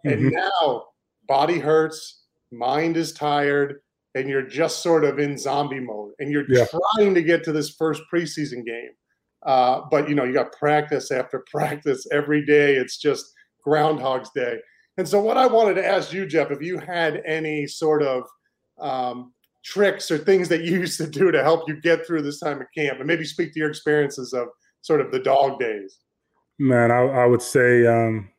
Mm-hmm. 0.05 0.27
And 0.27 0.33
now 0.33 0.85
body 1.29 1.61
hurts, 1.61 2.25
mind 2.51 2.97
is 2.97 3.13
tired, 3.13 3.77
and 4.17 4.29
you're 4.29 4.47
just 4.47 4.83
sort 4.83 5.05
of 5.05 5.21
in 5.21 5.39
zombie 5.39 5.81
mode 5.81 6.13
and 6.19 6.33
you're 6.33 6.45
yeah. 6.49 6.67
trying 6.97 7.15
to 7.15 7.23
get 7.23 7.45
to 7.45 7.53
this 7.53 7.71
first 7.71 8.03
preseason 8.13 8.65
game. 8.65 8.91
Uh, 9.47 9.83
but 9.89 10.09
you 10.09 10.17
know, 10.17 10.25
you 10.25 10.33
got 10.33 10.51
practice 10.53 11.13
after 11.13 11.45
practice 11.53 12.09
every 12.13 12.45
day. 12.45 12.75
It's 12.75 12.99
just 12.99 13.25
Groundhog's 13.63 14.31
Day. 14.35 14.59
And 14.97 15.09
so, 15.09 15.21
what 15.21 15.37
I 15.37 15.47
wanted 15.47 15.75
to 15.75 15.87
ask 15.87 16.13
you, 16.13 16.27
Jeff, 16.27 16.51
if 16.51 16.63
you 16.63 16.79
had 16.79 17.23
any 17.27 17.67
sort 17.67 18.03
of 18.03 18.25
um, 18.79 19.33
tricks 19.65 20.11
or 20.11 20.19
things 20.19 20.49
that 20.49 20.63
you 20.63 20.79
used 20.81 20.99
to 20.99 21.07
do 21.07 21.31
to 21.31 21.43
help 21.43 21.69
you 21.69 21.81
get 21.81 22.07
through 22.07 22.23
this 22.23 22.41
time 22.41 22.61
of 22.61 22.67
camp, 22.77 22.99
and 22.99 23.07
maybe 23.07 23.25
speak 23.25 23.53
to 23.55 23.59
your 23.59 23.71
experiences 23.71 24.33
of 24.33 24.49
sort 24.83 25.01
of 25.01 25.11
the 25.11 25.19
dog 25.19 25.59
days. 25.59 25.99
Man, 26.59 26.91
I, 26.91 27.01
I 27.01 27.27
would 27.27 27.43
say 27.43 27.87
um, 27.87 28.31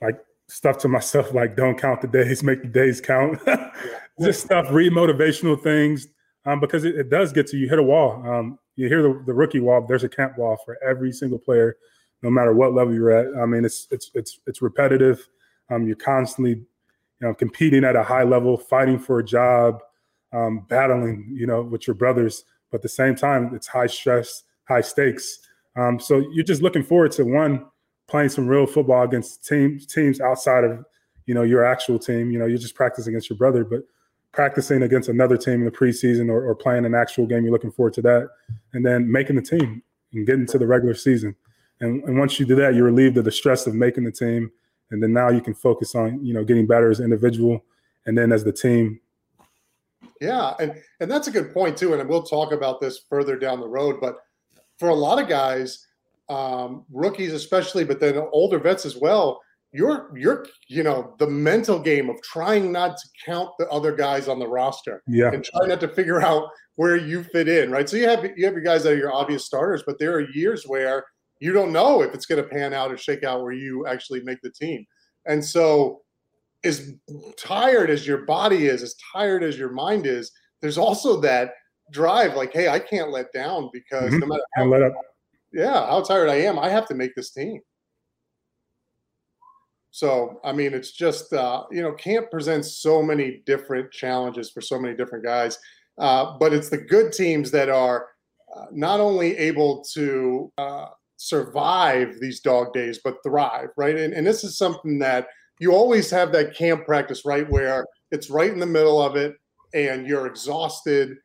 like 0.00 0.18
stuff 0.48 0.78
to 0.78 0.88
myself 0.88 1.32
like 1.34 1.56
don't 1.56 1.78
count 1.78 2.00
the 2.00 2.06
days, 2.06 2.42
make 2.42 2.62
the 2.62 2.68
days 2.68 3.00
count. 3.00 3.40
Just 4.20 4.44
stuff, 4.44 4.68
read 4.70 4.92
motivational 4.92 5.60
things 5.60 6.06
um, 6.46 6.60
because 6.60 6.84
it, 6.84 6.94
it, 6.94 7.10
does 7.10 7.32
get 7.32 7.48
to 7.48 7.56
you. 7.56 7.68
Hit 7.68 7.80
a 7.80 7.82
wall. 7.82 8.22
Um, 8.24 8.58
you 8.76 8.86
hear 8.86 9.02
the, 9.02 9.22
the 9.26 9.34
rookie 9.34 9.58
wall. 9.58 9.84
There's 9.88 10.04
a 10.04 10.08
camp 10.08 10.38
wall 10.38 10.56
for 10.64 10.78
every 10.86 11.10
single 11.10 11.38
player, 11.38 11.76
no 12.22 12.30
matter 12.30 12.54
what 12.54 12.74
level 12.74 12.94
you're 12.94 13.10
at. 13.10 13.36
I 13.40 13.46
mean, 13.46 13.64
it's 13.64 13.88
it's 13.90 14.12
it's 14.14 14.38
it's 14.46 14.62
repetitive. 14.62 15.26
Um, 15.70 15.86
you're 15.86 15.96
constantly, 15.96 16.52
you 16.52 16.66
know, 17.20 17.34
competing 17.34 17.84
at 17.84 17.96
a 17.96 18.02
high 18.02 18.24
level, 18.24 18.56
fighting 18.56 18.98
for 18.98 19.18
a 19.18 19.24
job, 19.24 19.80
um, 20.32 20.66
battling, 20.68 21.28
you 21.32 21.46
know, 21.46 21.62
with 21.62 21.86
your 21.86 21.94
brothers. 21.94 22.44
But 22.70 22.78
at 22.78 22.82
the 22.82 22.88
same 22.88 23.14
time, 23.14 23.54
it's 23.54 23.66
high 23.66 23.86
stress, 23.86 24.42
high 24.68 24.80
stakes. 24.80 25.38
Um, 25.76 25.98
so 25.98 26.24
you're 26.32 26.44
just 26.44 26.62
looking 26.62 26.82
forward 26.82 27.12
to 27.12 27.24
one 27.24 27.66
playing 28.08 28.28
some 28.28 28.46
real 28.46 28.66
football 28.66 29.02
against 29.02 29.44
teams 29.46 29.86
teams 29.86 30.20
outside 30.20 30.64
of 30.64 30.84
you 31.26 31.34
know 31.34 31.42
your 31.42 31.64
actual 31.64 31.98
team. 31.98 32.30
You 32.30 32.38
know, 32.38 32.46
you're 32.46 32.58
just 32.58 32.74
practicing 32.74 33.12
against 33.12 33.30
your 33.30 33.38
brother, 33.38 33.64
but 33.64 33.82
practicing 34.32 34.82
against 34.82 35.08
another 35.08 35.36
team 35.36 35.54
in 35.54 35.64
the 35.64 35.70
preseason 35.70 36.28
or, 36.28 36.44
or 36.44 36.54
playing 36.54 36.84
an 36.84 36.94
actual 36.94 37.26
game, 37.26 37.44
you're 37.44 37.52
looking 37.52 37.70
forward 37.70 37.94
to 37.94 38.02
that, 38.02 38.28
and 38.72 38.84
then 38.84 39.10
making 39.10 39.36
the 39.36 39.42
team 39.42 39.82
and 40.12 40.26
getting 40.26 40.46
to 40.46 40.58
the 40.58 40.66
regular 40.66 40.94
season. 40.94 41.34
And, 41.80 42.02
and 42.04 42.18
once 42.18 42.38
you 42.38 42.46
do 42.46 42.54
that, 42.56 42.74
you're 42.74 42.84
relieved 42.84 43.16
of 43.16 43.24
the 43.24 43.32
stress 43.32 43.66
of 43.66 43.74
making 43.74 44.04
the 44.04 44.12
team, 44.12 44.50
and 44.94 45.02
then 45.02 45.12
now 45.12 45.28
you 45.28 45.40
can 45.40 45.54
focus 45.54 45.94
on 45.94 46.24
you 46.24 46.32
know 46.32 46.44
getting 46.44 46.66
better 46.66 46.90
as 46.90 47.00
an 47.00 47.04
individual, 47.04 47.62
and 48.06 48.16
then 48.16 48.32
as 48.32 48.44
the 48.44 48.52
team. 48.52 49.00
Yeah, 50.20 50.54
and 50.60 50.80
and 51.00 51.10
that's 51.10 51.26
a 51.26 51.32
good 51.32 51.52
point 51.52 51.76
too. 51.76 51.92
And 51.92 52.08
we'll 52.08 52.22
talk 52.22 52.52
about 52.52 52.80
this 52.80 53.00
further 53.10 53.36
down 53.36 53.60
the 53.60 53.68
road. 53.68 54.00
But 54.00 54.16
for 54.78 54.88
a 54.88 54.94
lot 54.94 55.20
of 55.20 55.28
guys, 55.28 55.86
um, 56.28 56.84
rookies 56.92 57.32
especially, 57.32 57.84
but 57.84 58.00
then 58.00 58.16
older 58.32 58.58
vets 58.58 58.86
as 58.86 58.96
well. 58.96 59.42
You're 59.72 60.16
you're 60.16 60.46
you 60.68 60.84
know 60.84 61.16
the 61.18 61.26
mental 61.26 61.80
game 61.80 62.08
of 62.08 62.22
trying 62.22 62.70
not 62.70 62.96
to 62.96 63.08
count 63.26 63.50
the 63.58 63.68
other 63.70 63.94
guys 63.94 64.28
on 64.28 64.38
the 64.38 64.46
roster, 64.46 65.02
yeah, 65.08 65.32
and 65.32 65.44
trying 65.44 65.70
not 65.70 65.80
to 65.80 65.88
figure 65.88 66.22
out 66.22 66.48
where 66.76 66.96
you 66.96 67.24
fit 67.24 67.48
in, 67.48 67.72
right? 67.72 67.88
So 67.88 67.96
you 67.96 68.08
have 68.08 68.24
you 68.36 68.44
have 68.44 68.54
your 68.54 68.62
guys 68.62 68.84
that 68.84 68.92
are 68.92 68.96
your 68.96 69.12
obvious 69.12 69.44
starters, 69.44 69.82
but 69.84 69.98
there 69.98 70.14
are 70.14 70.30
years 70.30 70.62
where 70.64 71.04
you 71.44 71.52
don't 71.52 71.72
know 71.72 72.00
if 72.00 72.14
it's 72.14 72.24
going 72.24 72.42
to 72.42 72.48
pan 72.48 72.72
out 72.72 72.90
or 72.90 72.96
shake 72.96 73.22
out 73.22 73.42
where 73.42 73.52
you 73.52 73.86
actually 73.86 74.22
make 74.22 74.40
the 74.40 74.48
team. 74.48 74.86
And 75.26 75.44
so, 75.44 76.00
as 76.64 76.94
tired 77.36 77.90
as 77.90 78.06
your 78.06 78.24
body 78.24 78.64
is, 78.68 78.82
as 78.82 78.96
tired 79.12 79.44
as 79.44 79.58
your 79.58 79.70
mind 79.70 80.06
is, 80.06 80.32
there's 80.62 80.78
also 80.78 81.20
that 81.20 81.52
drive 81.90 82.34
like, 82.34 82.54
hey, 82.54 82.68
I 82.68 82.78
can't 82.78 83.10
let 83.10 83.30
down 83.34 83.68
because 83.74 84.10
mm-hmm. 84.10 84.20
no 84.20 84.26
matter 84.26 84.42
how, 84.54 84.64
let 84.64 84.82
up. 84.84 84.94
yeah, 85.52 85.86
how 85.86 86.00
tired 86.00 86.30
I 86.30 86.36
am, 86.36 86.58
I 86.58 86.70
have 86.70 86.86
to 86.86 86.94
make 86.94 87.14
this 87.14 87.32
team. 87.32 87.60
So, 89.90 90.40
I 90.42 90.52
mean, 90.52 90.72
it's 90.72 90.92
just, 90.92 91.34
uh, 91.34 91.64
you 91.70 91.82
know, 91.82 91.92
camp 91.92 92.30
presents 92.30 92.78
so 92.78 93.02
many 93.02 93.42
different 93.44 93.92
challenges 93.92 94.50
for 94.50 94.62
so 94.62 94.78
many 94.78 94.96
different 94.96 95.24
guys. 95.24 95.58
Uh, 95.98 96.38
but 96.40 96.54
it's 96.54 96.70
the 96.70 96.78
good 96.78 97.12
teams 97.12 97.50
that 97.50 97.68
are 97.68 98.08
uh, 98.56 98.64
not 98.72 98.98
only 98.98 99.36
able 99.36 99.84
to 99.92 100.50
uh, 100.56 100.86
survive 101.16 102.16
these 102.20 102.40
dog 102.40 102.72
days, 102.72 103.00
but 103.02 103.16
thrive, 103.24 103.68
right? 103.76 103.96
And, 103.96 104.12
and 104.12 104.26
this 104.26 104.44
is 104.44 104.58
something 104.58 104.98
that 105.00 105.28
you 105.60 105.72
always 105.72 106.10
have 106.10 106.32
that 106.32 106.56
camp 106.56 106.84
practice, 106.84 107.24
right? 107.24 107.48
Where 107.48 107.86
it's 108.10 108.30
right 108.30 108.50
in 108.50 108.58
the 108.58 108.66
middle 108.66 109.00
of 109.00 109.16
it 109.16 109.34
and 109.72 110.06
you're 110.06 110.26
exhausted 110.26 111.16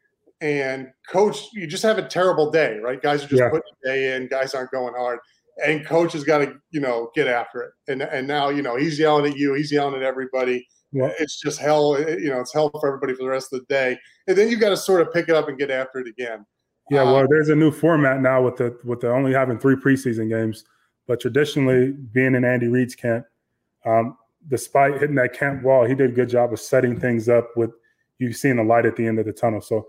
and 0.41 0.87
coach, 1.09 1.47
you 1.53 1.67
just 1.67 1.83
have 1.83 1.97
a 1.97 2.07
terrible 2.07 2.49
day, 2.49 2.77
right? 2.77 3.01
Guys 3.01 3.23
are 3.23 3.27
just 3.27 3.41
yeah. 3.41 3.49
putting 3.49 3.63
a 3.83 3.87
day 3.87 4.15
in, 4.15 4.27
guys 4.27 4.53
aren't 4.53 4.71
going 4.71 4.93
hard. 4.95 5.19
And 5.65 5.85
coach 5.85 6.13
has 6.13 6.23
got 6.23 6.37
to, 6.37 6.53
you 6.71 6.79
know, 6.79 7.09
get 7.15 7.27
after 7.27 7.61
it. 7.63 7.71
And 7.91 8.01
and 8.01 8.25
now, 8.25 8.47
you 8.47 8.61
know, 8.61 8.77
he's 8.77 8.97
yelling 8.97 9.29
at 9.29 9.37
you, 9.37 9.53
he's 9.55 9.71
yelling 9.71 9.95
at 9.95 10.03
everybody. 10.03 10.65
Yeah. 10.93 11.11
It's 11.19 11.41
just 11.41 11.59
hell, 11.59 11.99
you 11.99 12.29
know, 12.29 12.39
it's 12.39 12.53
hell 12.53 12.69
for 12.69 12.87
everybody 12.87 13.13
for 13.13 13.23
the 13.23 13.29
rest 13.29 13.51
of 13.51 13.59
the 13.59 13.65
day. 13.65 13.97
And 14.27 14.37
then 14.37 14.49
you've 14.49 14.61
got 14.61 14.69
to 14.69 14.77
sort 14.77 15.01
of 15.01 15.11
pick 15.11 15.27
it 15.27 15.35
up 15.35 15.49
and 15.49 15.57
get 15.57 15.69
after 15.69 15.99
it 15.99 16.07
again. 16.07 16.45
Yeah, 16.89 17.03
well, 17.03 17.17
um, 17.17 17.27
there's 17.29 17.49
a 17.49 17.55
new 17.55 17.71
format 17.71 18.21
now 18.21 18.41
with 18.41 18.57
the 18.57 18.77
with 18.83 19.01
the 19.01 19.11
only 19.11 19.33
having 19.33 19.59
three 19.59 19.75
preseason 19.75 20.29
games, 20.29 20.65
but 21.07 21.19
traditionally 21.19 21.91
being 21.91 22.35
in 22.35 22.43
Andy 22.43 22.67
Reid's 22.67 22.95
camp, 22.95 23.25
um, 23.85 24.17
despite 24.47 24.93
hitting 24.93 25.15
that 25.15 25.33
camp 25.33 25.63
wall, 25.63 25.85
he 25.85 25.95
did 25.95 26.11
a 26.11 26.13
good 26.13 26.29
job 26.29 26.51
of 26.53 26.59
setting 26.59 26.99
things 26.99 27.29
up 27.29 27.49
with 27.55 27.71
you 28.17 28.33
seeing 28.33 28.57
the 28.57 28.63
light 28.63 28.85
at 28.85 28.95
the 28.95 29.05
end 29.05 29.19
of 29.19 29.25
the 29.25 29.33
tunnel. 29.33 29.61
So 29.61 29.87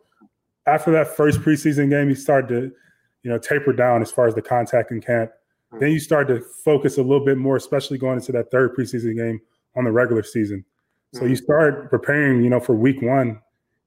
after 0.67 0.91
that 0.93 1.17
first 1.17 1.41
preseason 1.41 1.91
game, 1.91 2.09
he 2.09 2.15
started 2.15 2.49
to, 2.49 2.77
you 3.23 3.31
know, 3.31 3.39
taper 3.39 3.73
down 3.73 4.03
as 4.03 4.11
far 4.11 4.27
as 4.27 4.35
the 4.35 4.43
contact 4.43 4.91
in 4.91 5.01
camp. 5.01 5.31
Mm-hmm. 5.31 5.81
Then 5.81 5.93
you 5.93 6.01
start 6.01 6.29
to 6.29 6.41
focus 6.41 6.99
a 6.99 7.03
little 7.03 7.25
bit 7.25 7.39
more, 7.39 7.57
especially 7.57 7.99
going 7.99 8.19
into 8.19 8.33
that 8.33 8.51
third 8.51 8.77
preseason 8.77 9.17
game 9.17 9.41
on 9.77 9.85
the 9.85 9.93
regular 9.93 10.23
season. 10.23 10.65
So 11.13 11.25
you 11.25 11.35
start 11.35 11.91
preparing, 11.91 12.45
you 12.45 12.51
know, 12.51 12.61
for 12.61 12.75
week 12.75 13.03
one 13.03 13.41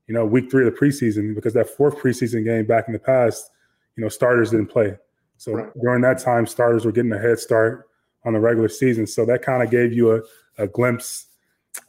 you 0.08 0.14
know, 0.14 0.26
week 0.26 0.52
three 0.52 0.66
of 0.68 0.74
the 0.74 0.80
preseason 0.80 1.34
because 1.34 1.54
that 1.54 1.70
fourth 1.70 1.98
preseason 1.98 2.44
game 2.44 2.66
back 2.66 2.86
in 2.88 2.94
the 2.94 3.00
past, 3.00 3.52
you 3.96 4.04
know, 4.04 4.10
starters 4.10 4.52
didn't 4.52 4.68
play. 4.68 4.98
So 5.38 5.54
right. 5.54 5.70
during 5.82 6.02
that 6.02 6.20
time, 6.20 6.46
starters 6.46 6.86
were 6.86 6.92
getting 6.92 7.12
a 7.12 7.20
head 7.20 7.40
start 7.40 7.90
on 8.26 8.34
the 8.34 8.40
regular 8.40 8.70
season. 8.70 9.08
So 9.08 9.26
that 9.26 9.42
kind 9.42 9.64
of 9.64 9.70
gave 9.70 9.94
you 9.94 10.16
a, 10.16 10.22
a 10.58 10.68
glimpse 10.68 11.28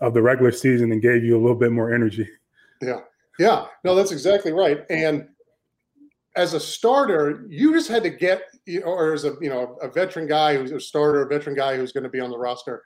of 0.01 0.15
the 0.15 0.23
regular 0.23 0.51
season 0.51 0.93
and 0.93 1.03
gave 1.03 1.25
you 1.25 1.37
a 1.37 1.41
little 1.41 1.57
bit 1.57 1.73
more 1.73 1.95
energy. 1.95 2.29
Yeah. 2.81 3.01
Yeah. 3.39 3.67
No, 3.85 3.95
that's 3.95 4.13
exactly 4.13 4.53
right. 4.53 4.85
And 4.91 5.29
as 6.37 6.55
a 6.55 6.61
starter, 6.61 7.47
you 7.49 7.73
just 7.73 7.89
had 7.89 8.03
to 8.03 8.11
get, 8.11 8.43
or 8.85 9.13
as 9.13 9.25
a 9.25 9.35
you 9.41 9.49
know 9.49 9.77
a 9.83 9.89
veteran 9.89 10.27
guy 10.27 10.57
who's 10.57 10.73
a 10.73 10.81
starter, 10.81 11.23
a 11.23 11.29
veteran 11.29 11.55
guy 11.55 11.77
who's 11.77 11.93
going 11.93 12.05
to 12.05 12.11
be 12.11 12.21
on 12.21 12.31
the 12.31 12.39
roster, 12.39 12.83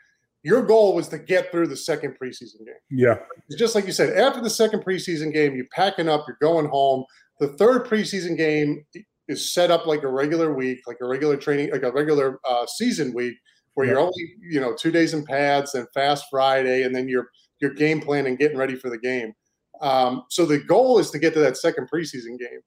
your 0.48 0.62
goal 0.62 0.94
was 0.94 1.08
to 1.08 1.18
get 1.18 1.52
through 1.52 1.66
the 1.66 1.76
second 1.76 2.16
preseason 2.20 2.64
game. 2.64 2.82
Yeah. 2.90 3.16
It's 3.48 3.58
just 3.58 3.74
like 3.74 3.84
you 3.84 3.92
said, 3.92 4.16
after 4.16 4.40
the 4.40 4.48
second 4.48 4.82
preseason 4.82 5.30
game, 5.30 5.54
you're 5.54 5.66
packing 5.72 6.08
up, 6.08 6.24
you're 6.26 6.38
going 6.40 6.66
home. 6.66 7.04
The 7.38 7.48
third 7.48 7.84
preseason 7.84 8.34
game 8.34 8.82
is 9.28 9.52
set 9.52 9.70
up 9.70 9.86
like 9.86 10.04
a 10.04 10.08
regular 10.08 10.54
week, 10.54 10.78
like 10.86 10.96
a 11.02 11.06
regular 11.06 11.36
training, 11.36 11.70
like 11.70 11.82
a 11.82 11.92
regular 11.92 12.40
uh, 12.48 12.64
season 12.66 13.12
week, 13.12 13.34
where 13.74 13.86
yeah. 13.86 13.92
you're 13.92 14.00
only, 14.00 14.34
you 14.40 14.58
know, 14.58 14.74
two 14.74 14.90
days 14.90 15.12
in 15.12 15.22
pads, 15.22 15.74
and 15.74 15.86
fast 15.92 16.24
Friday, 16.30 16.82
and 16.84 16.96
then 16.96 17.08
you're 17.08 17.28
you're 17.60 17.74
game 17.74 18.00
planning, 18.00 18.30
and 18.30 18.38
getting 18.38 18.56
ready 18.56 18.74
for 18.74 18.88
the 18.88 18.98
game. 18.98 19.34
Um, 19.82 20.22
so 20.30 20.46
the 20.46 20.58
goal 20.58 20.98
is 20.98 21.10
to 21.10 21.18
get 21.18 21.34
to 21.34 21.40
that 21.40 21.58
second 21.58 21.90
preseason 21.92 22.38
game. 22.38 22.60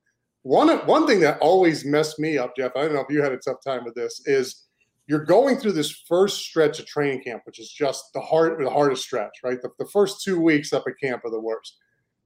One 0.43 0.69
one 0.85 1.07
thing 1.07 1.19
that 1.21 1.39
always 1.39 1.83
messed 1.83 2.19
me 2.19 2.37
up, 2.37 2.55
Jeff. 2.55 2.73
I 2.75 2.81
don't 2.83 2.93
know 2.93 3.01
if 3.01 3.09
you 3.09 3.23
had 3.23 3.31
a 3.31 3.37
tough 3.37 3.57
time 3.65 3.83
with 3.83 3.95
this. 3.95 4.21
Is 4.25 4.67
you're 5.07 5.25
going 5.25 5.57
through 5.57 5.73
this 5.73 5.91
first 6.07 6.39
stretch 6.39 6.79
of 6.79 6.85
training 6.85 7.23
camp, 7.23 7.41
which 7.45 7.59
is 7.59 7.69
just 7.69 8.05
the 8.13 8.21
hard, 8.21 8.63
the 8.63 8.69
hardest 8.69 9.03
stretch, 9.03 9.39
right? 9.43 9.61
The, 9.61 9.69
the 9.79 9.87
first 9.87 10.23
two 10.23 10.39
weeks 10.39 10.73
up 10.73 10.83
at 10.87 10.99
camp 11.01 11.25
are 11.25 11.31
the 11.31 11.39
worst. 11.39 11.77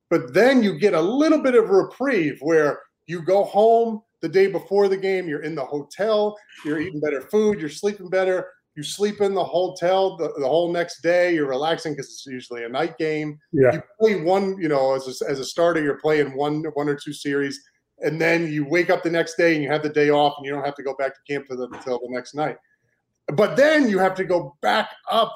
But 0.10 0.34
then 0.34 0.62
you 0.62 0.78
get 0.78 0.94
a 0.94 1.02
little 1.02 1.42
bit 1.42 1.56
of 1.56 1.70
reprieve 1.70 2.38
where 2.42 2.82
you 3.08 3.22
go 3.22 3.44
home 3.44 4.02
the 4.22 4.30
day 4.30 4.48
before 4.48 4.88
the 4.88 4.98
game, 4.98 5.28
you're 5.28 5.44
in 5.44 5.56
the 5.56 5.66
hotel, 5.66 6.38
you're 6.64 6.80
eating 6.80 7.00
better 7.00 7.22
food, 7.22 7.60
you're 7.60 7.70
sleeping 7.70 8.10
better, 8.10 8.48
you 8.76 8.84
sleep 8.84 9.22
in 9.22 9.34
the 9.34 9.44
hotel 9.44 10.18
the, 10.18 10.34
the 10.38 10.48
whole 10.48 10.72
next 10.72 11.02
day, 11.02 11.34
you're 11.34 11.48
relaxing 11.48 11.94
because 11.94 12.08
it's 12.08 12.26
usually 12.26 12.66
a 12.66 12.70
night 12.70 12.98
game. 12.98 13.40
Yeah. 13.52 13.74
You 13.74 13.82
play 14.00 14.22
one, 14.22 14.58
you 14.60 14.68
know, 14.68 14.96
as 14.96 15.22
a, 15.22 15.30
as 15.30 15.40
a 15.40 15.46
starter, 15.46 15.82
you're 15.82 16.00
playing 16.00 16.36
one 16.36 16.64
one 16.74 16.90
or 16.90 16.96
two 16.96 17.14
series, 17.14 17.62
and 18.00 18.20
then 18.20 18.52
you 18.52 18.66
wake 18.66 18.90
up 18.90 19.04
the 19.04 19.10
next 19.10 19.36
day 19.36 19.56
and 19.56 19.64
you 19.64 19.70
have 19.70 19.84
the 19.84 19.90
day 19.90 20.10
off 20.10 20.36
and 20.38 20.46
you 20.46 20.52
don't 20.52 20.66
have 20.66 20.76
to 20.76 20.84
go 20.84 20.96
back 20.96 21.14
to 21.14 21.34
camp 21.34 21.46
the, 21.50 21.64
until 21.72 22.00
the 22.00 22.10
next 22.10 22.36
night. 22.36 22.58
But 23.34 23.56
then 23.56 23.90
you 23.90 24.00
have 24.00 24.16
to 24.16 24.26
go 24.26 24.56
back 24.62 24.90
up 25.10 25.36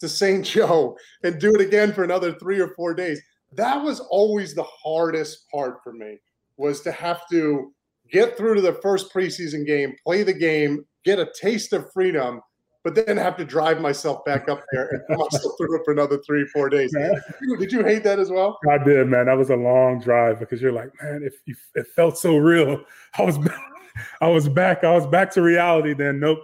to 0.00 0.08
St. 0.08 0.44
Joe 0.44 0.96
and 1.22 1.40
do 1.40 1.54
it 1.54 1.60
again 1.60 1.92
for 1.92 2.04
another 2.04 2.34
three 2.34 2.60
or 2.60 2.68
four 2.74 2.94
days. 2.94 3.20
That 3.52 3.82
was 3.82 4.00
always 4.00 4.54
the 4.54 4.64
hardest 4.64 5.48
part 5.50 5.82
for 5.82 5.92
me 5.92 6.18
was 6.56 6.80
to 6.82 6.92
have 6.92 7.22
to 7.30 7.72
get 8.10 8.36
through 8.36 8.56
to 8.56 8.60
the 8.60 8.74
first 8.74 9.12
preseason 9.12 9.66
game, 9.66 9.94
play 10.04 10.22
the 10.22 10.32
game, 10.32 10.84
get 11.04 11.18
a 11.18 11.30
taste 11.40 11.72
of 11.72 11.90
freedom, 11.92 12.40
but 12.84 12.94
then 12.94 13.16
have 13.16 13.36
to 13.36 13.44
drive 13.44 13.80
myself 13.80 14.24
back 14.24 14.48
up 14.48 14.64
there 14.72 15.04
and 15.08 15.18
myself 15.18 15.52
through 15.58 15.76
it 15.76 15.82
for 15.84 15.92
another 15.92 16.18
three, 16.18 16.46
four 16.46 16.68
days. 16.68 16.92
Did 16.92 17.22
you, 17.42 17.56
did 17.56 17.72
you, 17.72 17.82
hate 17.82 18.04
that 18.04 18.18
as 18.18 18.30
well? 18.30 18.58
I 18.70 18.78
did, 18.78 19.08
man. 19.08 19.26
That 19.26 19.36
was 19.36 19.50
a 19.50 19.56
long 19.56 20.00
drive 20.00 20.38
because 20.38 20.62
you're 20.62 20.72
like, 20.72 20.90
man, 21.02 21.22
if 21.24 21.58
it 21.74 21.86
felt 21.88 22.16
so 22.18 22.36
real. 22.36 22.84
I 23.18 23.22
was, 23.22 23.38
I 24.20 24.28
was 24.28 24.48
back. 24.48 24.84
I 24.84 24.92
was 24.92 25.06
back 25.06 25.30
to 25.32 25.42
reality. 25.42 25.92
Then 25.92 26.20
nope, 26.20 26.38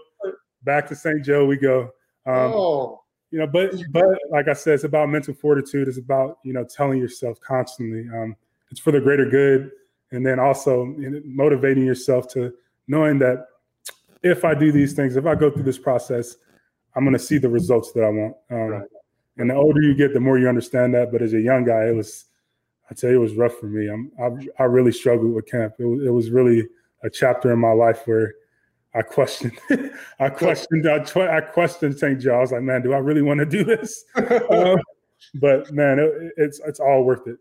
back 0.64 0.86
to 0.88 0.96
St. 0.96 1.24
Joe 1.24 1.46
we 1.46 1.56
go. 1.56 1.82
Um, 2.26 2.52
oh. 2.54 3.00
You 3.30 3.40
know, 3.40 3.46
but 3.48 3.74
but 3.90 4.06
like 4.30 4.46
I 4.48 4.52
said, 4.52 4.74
it's 4.74 4.84
about 4.84 5.08
mental 5.08 5.34
fortitude. 5.34 5.88
It's 5.88 5.98
about 5.98 6.38
you 6.44 6.52
know 6.52 6.64
telling 6.64 6.98
yourself 6.98 7.40
constantly. 7.40 8.08
Um, 8.16 8.36
it's 8.70 8.80
for 8.80 8.92
the 8.92 9.00
greater 9.00 9.28
good, 9.28 9.72
and 10.12 10.24
then 10.24 10.38
also 10.38 10.84
you 10.98 11.10
know, 11.10 11.20
motivating 11.24 11.84
yourself 11.84 12.28
to 12.34 12.52
knowing 12.86 13.18
that 13.20 13.46
if 14.24 14.44
I 14.44 14.54
do 14.54 14.72
these 14.72 14.94
things, 14.94 15.16
if 15.16 15.26
I 15.26 15.34
go 15.34 15.50
through 15.50 15.62
this 15.62 15.78
process, 15.78 16.36
I'm 16.96 17.04
going 17.04 17.12
to 17.12 17.18
see 17.18 17.38
the 17.38 17.48
results 17.48 17.92
that 17.92 18.02
I 18.02 18.08
want. 18.08 18.36
Um, 18.50 18.58
right. 18.58 18.88
And 19.36 19.50
the 19.50 19.54
older 19.54 19.82
you 19.82 19.94
get, 19.94 20.14
the 20.14 20.20
more 20.20 20.38
you 20.38 20.48
understand 20.48 20.94
that. 20.94 21.12
But 21.12 21.22
as 21.22 21.34
a 21.34 21.40
young 21.40 21.64
guy, 21.64 21.86
it 21.86 21.94
was, 21.94 22.24
I 22.90 22.94
tell 22.94 23.10
you, 23.10 23.16
it 23.16 23.20
was 23.20 23.34
rough 23.34 23.54
for 23.58 23.66
me. 23.66 23.88
I'm, 23.88 24.10
I, 24.18 24.62
I 24.62 24.66
really 24.66 24.92
struggled 24.92 25.34
with 25.34 25.46
camp. 25.46 25.74
It 25.78 25.84
was, 25.84 26.06
it 26.06 26.10
was 26.10 26.30
really 26.30 26.66
a 27.02 27.10
chapter 27.10 27.52
in 27.52 27.58
my 27.58 27.72
life 27.72 28.06
where 28.06 28.34
I 28.94 29.02
questioned, 29.02 29.58
I 30.20 30.30
questioned, 30.30 30.88
I, 30.88 31.04
I 31.36 31.40
questioned 31.40 31.98
St. 31.98 32.20
Joe. 32.20 32.36
I 32.36 32.40
was 32.40 32.52
like, 32.52 32.62
man, 32.62 32.82
do 32.82 32.92
I 32.92 32.98
really 32.98 33.22
want 33.22 33.40
to 33.40 33.46
do 33.46 33.64
this? 33.64 34.04
um, 34.50 34.78
but 35.34 35.70
man, 35.72 35.98
it, 35.98 36.32
it's 36.36 36.60
it's 36.66 36.80
all 36.80 37.02
worth 37.02 37.26
it. 37.26 37.38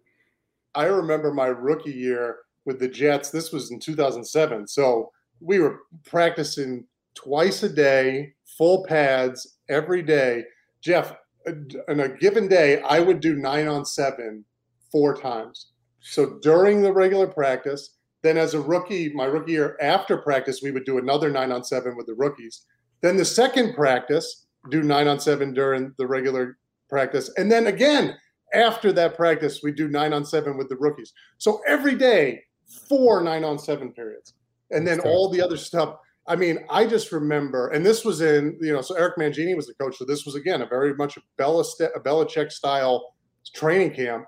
I 0.74 0.86
remember 0.86 1.32
my 1.32 1.48
rookie 1.48 1.92
year 1.92 2.38
with 2.66 2.80
the 2.80 2.88
Jets. 2.88 3.30
This 3.30 3.52
was 3.52 3.72
in 3.72 3.80
2007. 3.80 4.68
So 4.68 5.12
we 5.44 5.60
were 5.60 5.82
practicing 6.06 6.86
twice 7.16 7.64
a 7.64 7.70
day, 7.70 8.34
full 8.58 8.86
pads 8.86 9.58
every 9.70 10.02
day. 10.02 10.44
Jeff, 10.82 11.14
on 11.48 12.00
a 12.00 12.10
given 12.10 12.48
day, 12.48 12.82
I 12.82 13.00
would 13.00 13.20
do 13.20 13.36
nine 13.36 13.68
on 13.68 13.86
seven 13.86 14.46
four 14.92 15.16
times. 15.16 15.72
So 16.00 16.38
during 16.42 16.82
the 16.82 16.94
regular 16.94 17.28
practice, 17.28 17.98
then 18.22 18.38
as 18.38 18.54
a 18.54 18.62
rookie, 18.62 19.12
my 19.14 19.26
rookie 19.26 19.54
year 19.54 19.78
after 19.82 20.18
practice, 20.18 20.62
we 20.62 20.72
would 20.72 20.86
do 20.86 20.98
another 20.98 21.30
nine 21.30 21.52
on 21.52 21.64
seven 21.64 21.98
with 21.98 22.06
the 22.06 22.14
rookies. 22.14 22.66
Then 23.02 23.18
the 23.18 23.26
second 23.26 23.76
practice, 23.76 24.46
do 24.70 24.82
nine 24.82 25.08
on 25.08 25.20
seven 25.20 25.54
during 25.54 25.94
the 25.98 26.08
regular 26.08 26.58
practice. 26.90 27.30
And 27.38 27.52
then 27.52 27.68
again, 27.68 28.16
after 28.54 28.94
that 28.94 29.16
practice, 29.16 29.62
we 29.62 29.72
do 29.72 29.90
nine 29.90 30.14
on 30.14 30.26
seven 30.26 30.58
with 30.58 30.70
the 30.70 30.78
rookies. 30.78 31.12
So 31.38 31.62
every 31.68 31.96
day, 31.96 32.44
four 32.88 33.22
nine 33.22 33.44
on 33.44 33.60
seven 33.60 33.92
periods. 33.92 34.36
And 34.74 34.86
then 34.88 35.00
all 35.02 35.30
the 35.30 35.42
other 35.42 35.58
stuff. 35.58 35.96
I 36.26 36.38
mean, 36.38 36.60
I 36.70 36.86
just 36.86 37.12
remember, 37.12 37.68
and 37.70 37.86
this 37.86 38.06
was 38.06 38.22
in, 38.22 38.58
you 38.62 38.72
know, 38.72 38.82
so 38.82 38.96
Eric 38.96 39.18
Mangini 39.18 39.56
was 39.56 39.68
the 39.68 39.74
coach. 39.74 39.98
So 39.98 40.06
this 40.06 40.26
was, 40.26 40.36
again, 40.36 40.62
a 40.62 40.66
very 40.66 40.96
much 40.96 41.18
a, 41.18 41.22
Belichick 41.38 42.52
style 42.52 43.14
training 43.54 43.94
camp 43.94 44.26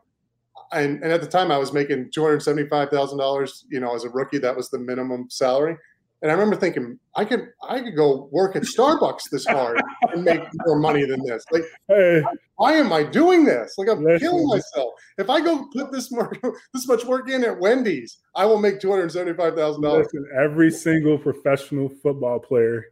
and, 0.72 1.02
and 1.04 1.12
at 1.12 1.22
the 1.22 1.28
time 1.28 1.52
I 1.52 1.58
was 1.58 1.74
making 1.74 2.12
two 2.14 2.24
hundred 2.24 2.42
seventy 2.42 2.68
five 2.68 2.90
thousand 2.90 3.18
dollars. 3.18 3.66
You 3.70 3.80
know, 3.80 3.96
as 3.96 4.04
a 4.04 4.10
rookie, 4.10 4.40
that 4.40 4.56
was 4.56 4.70
the 4.70 4.80
minimum 4.80 5.28
salary. 5.30 5.78
And 6.22 6.32
I 6.32 6.34
remember 6.34 6.56
thinking, 6.56 6.98
I 7.16 7.26
could 7.26 7.50
I 7.68 7.82
could 7.82 7.96
go 7.96 8.30
work 8.32 8.56
at 8.56 8.64
Starbucks 8.64 9.30
this 9.32 9.46
hard 9.46 9.82
and 10.14 10.24
make 10.24 10.42
more 10.66 10.80
money 10.80 11.06
than 11.06 11.24
this. 11.24 11.44
Like, 11.52 11.64
hey, 11.88 12.24
why 12.56 12.74
am 12.74 12.92
I 12.94 13.04
doing 13.04 13.46
this? 13.46 13.76
Like, 13.78 13.90
I'm 13.90 14.04
listen, 14.04 14.28
killing 14.28 14.48
myself. 14.48 14.94
If 15.18 15.30
I 15.30 15.42
go 15.42 15.68
put 15.74 15.92
this 15.92 16.12
more 16.12 16.32
this 16.74 16.88
much 16.88 17.06
work 17.06 17.30
in 17.30 17.44
at 17.44 17.60
Wendy's, 17.60 18.18
I 18.34 18.46
will 18.46 18.60
make 18.60 18.80
two 18.80 18.90
hundred 18.90 19.12
seventy 19.12 19.38
five 19.38 19.56
thousand 19.56 19.84
dollars. 19.84 20.08
Every 20.40 20.72
single 20.72 21.18
professional 21.18 21.90
football 21.90 22.40
player 22.40 22.86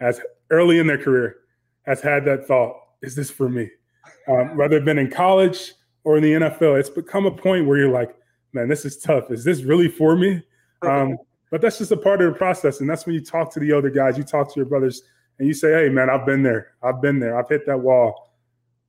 has 0.00 0.20
early 0.50 0.78
in 0.78 0.86
their 0.86 0.98
career 0.98 1.36
has 1.86 2.00
had 2.00 2.24
that 2.26 2.46
thought: 2.46 2.76
Is 3.02 3.16
this 3.16 3.30
for 3.30 3.48
me? 3.48 3.70
Um, 4.28 4.56
whether 4.56 4.76
it's 4.76 4.84
been 4.84 4.98
in 4.98 5.10
college 5.10 5.72
or 6.04 6.16
in 6.18 6.22
the 6.22 6.32
NFL, 6.32 6.78
it's 6.78 6.90
become 6.90 7.26
a 7.26 7.30
point 7.30 7.66
where 7.66 7.78
you're 7.78 7.90
like, 7.90 8.14
man, 8.52 8.68
this 8.68 8.84
is 8.84 8.96
tough. 8.96 9.30
Is 9.30 9.44
this 9.44 9.62
really 9.62 9.88
for 9.88 10.16
me? 10.16 10.42
Um, 10.82 11.16
but 11.50 11.60
that's 11.60 11.78
just 11.78 11.92
a 11.92 11.96
part 11.96 12.20
of 12.22 12.32
the 12.32 12.38
process. 12.38 12.80
And 12.80 12.88
that's 12.88 13.06
when 13.06 13.14
you 13.14 13.20
talk 13.20 13.52
to 13.52 13.60
the 13.60 13.72
other 13.72 13.90
guys, 13.90 14.18
you 14.18 14.24
talk 14.24 14.52
to 14.52 14.56
your 14.56 14.66
brothers, 14.66 15.02
and 15.38 15.46
you 15.46 15.54
say, 15.54 15.72
hey, 15.72 15.88
man, 15.88 16.08
I've 16.10 16.26
been 16.26 16.42
there. 16.42 16.72
I've 16.82 17.00
been 17.00 17.20
there. 17.20 17.38
I've 17.38 17.48
hit 17.48 17.66
that 17.66 17.78
wall. 17.78 18.34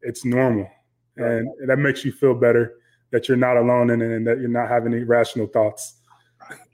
It's 0.01 0.23
normal. 0.23 0.69
And 1.17 1.49
that 1.67 1.77
makes 1.77 2.05
you 2.05 2.11
feel 2.11 2.35
better 2.35 2.75
that 3.11 3.27
you're 3.27 3.37
not 3.37 3.57
alone 3.57 3.89
in 3.89 4.01
it 4.01 4.11
and 4.15 4.27
that 4.27 4.39
you're 4.39 4.49
not 4.49 4.69
having 4.69 4.93
irrational 4.93 5.47
thoughts. 5.47 5.95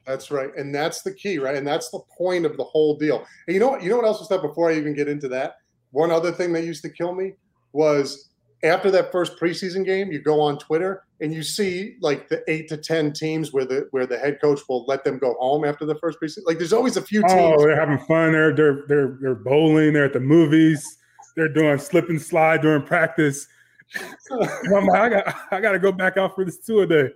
That's 0.06 0.32
right. 0.32 0.54
And 0.58 0.76
that's 0.76 1.02
the 1.02 1.14
key, 1.14 1.40
right? 1.40 1.56
And 1.56 1.66
that's 1.66 1.90
the 1.90 2.02
point 2.18 2.46
of 2.46 2.58
the 2.58 2.64
whole 2.64 2.98
deal. 2.98 3.26
And 3.48 3.54
you 3.54 3.60
know 3.60 3.70
what? 3.70 3.82
You 3.82 3.90
know 3.90 3.96
what 3.96 4.06
else 4.06 4.20
was 4.20 4.28
that 4.30 4.42
before 4.42 4.70
I 4.70 4.76
even 4.76 4.94
get 4.94 5.08
into 5.08 5.30
that? 5.30 5.56
One 5.92 6.12
other 6.12 6.32
thing 6.32 6.52
that 6.54 6.66
used 6.66 6.82
to 6.84 6.90
kill 6.90 7.16
me 7.16 7.34
was 7.72 8.33
after 8.64 8.90
that 8.92 9.12
first 9.12 9.38
preseason 9.38 9.86
game, 9.86 10.12
you 10.12 10.20
go 10.20 10.40
on 10.40 10.58
Twitter 10.58 11.04
and 11.20 11.34
you 11.34 11.44
see 11.44 11.98
like 12.02 12.30
the 12.30 12.44
eight 12.48 12.70
to 12.70 12.78
ten 12.78 13.12
teams 13.12 13.52
where 13.52 13.66
the 13.66 13.88
where 13.92 14.06
the 14.06 14.18
head 14.18 14.40
coach 14.42 14.62
will 14.70 14.86
let 14.86 15.04
them 15.04 15.18
go 15.18 15.36
home 15.40 15.66
after 15.66 15.86
the 15.86 15.96
first 15.96 16.18
preseason. 16.22 16.46
Like 16.46 16.58
there's 16.58 16.74
always 16.74 16.96
a 16.96 17.02
few 17.02 17.22
oh, 17.26 17.28
teams. 17.28 17.56
Oh, 17.60 17.66
they're 17.66 17.80
having 17.80 18.00
fun. 18.06 18.32
They're 18.32 18.56
they're 18.56 18.84
they're 18.88 19.18
they're 19.22 19.36
bowling. 19.36 19.94
They're 19.94 20.06
at 20.06 20.14
the 20.14 20.20
movies. 20.22 20.98
They're 21.36 21.50
doing 21.50 21.78
slip 21.78 22.10
and 22.10 22.22
slide 22.22 22.62
during 22.62 22.84
practice. 22.84 23.48
I'm 24.32 24.86
like, 24.88 25.00
I 25.00 25.10
got 25.10 25.36
I 25.52 25.62
got 25.62 25.72
to 25.74 25.80
go 25.80 25.92
back 25.92 26.18
out 26.18 26.36
for 26.36 26.46
this 26.46 26.68
a 26.70 26.88
day. 26.88 27.10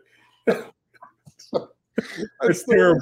it's 2.43 2.63
terrible. 2.65 3.01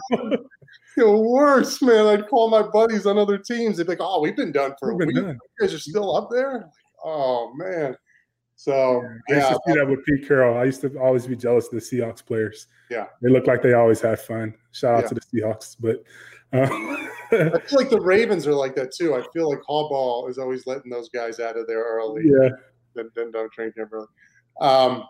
The 0.97 1.11
worst, 1.11 1.81
man. 1.81 2.05
I'd 2.05 2.27
call 2.29 2.49
my 2.49 2.61
buddies 2.61 3.05
on 3.05 3.17
other 3.17 3.37
teams. 3.37 3.77
They'd 3.77 3.83
be 3.83 3.89
like, 3.89 3.97
"Oh, 4.01 4.21
we've 4.21 4.35
been 4.35 4.51
done 4.51 4.75
for 4.79 4.93
we've 4.93 5.03
a 5.03 5.07
week. 5.07 5.15
Done. 5.15 5.39
You 5.59 5.67
guys 5.67 5.73
are 5.73 5.79
still 5.79 6.15
up 6.15 6.29
there." 6.31 6.53
Like, 6.53 6.71
oh 7.03 7.53
man. 7.55 7.97
So 8.55 9.03
yeah, 9.29 9.35
I 9.35 9.39
used 9.39 9.49
to 9.49 9.59
see 9.67 9.73
that 9.73 9.87
with 9.87 10.05
Pete 10.05 10.27
Carroll. 10.27 10.57
I 10.57 10.63
used 10.63 10.81
to 10.81 10.97
always 10.99 11.27
be 11.27 11.35
jealous 11.35 11.65
of 11.65 11.71
the 11.71 11.77
Seahawks 11.77 12.25
players. 12.25 12.67
Yeah, 12.89 13.07
they 13.21 13.29
look 13.29 13.47
like 13.47 13.61
they 13.61 13.73
always 13.73 14.01
had 14.01 14.19
fun. 14.19 14.53
Shout 14.71 14.95
out 14.95 15.03
yeah. 15.03 15.07
to 15.09 15.15
the 15.15 15.21
Seahawks, 15.21 15.75
but 15.79 16.03
uh, 16.53 16.67
I 17.31 17.59
feel 17.59 17.79
like 17.79 17.89
the 17.89 18.01
Ravens 18.01 18.47
are 18.47 18.53
like 18.53 18.75
that 18.75 18.93
too. 18.93 19.13
I 19.15 19.23
feel 19.33 19.49
like 19.49 19.59
Harbaugh 19.69 20.29
is 20.29 20.37
always 20.37 20.65
letting 20.65 20.89
those 20.89 21.09
guys 21.09 21.39
out 21.39 21.57
of 21.57 21.67
there 21.67 21.83
early. 21.83 22.23
Yeah, 22.25 22.49
then, 22.95 23.09
then 23.15 23.31
don't 23.31 23.51
train 23.51 23.73
camp 23.73 23.91
early. 23.91 24.07
Um, 24.61 25.03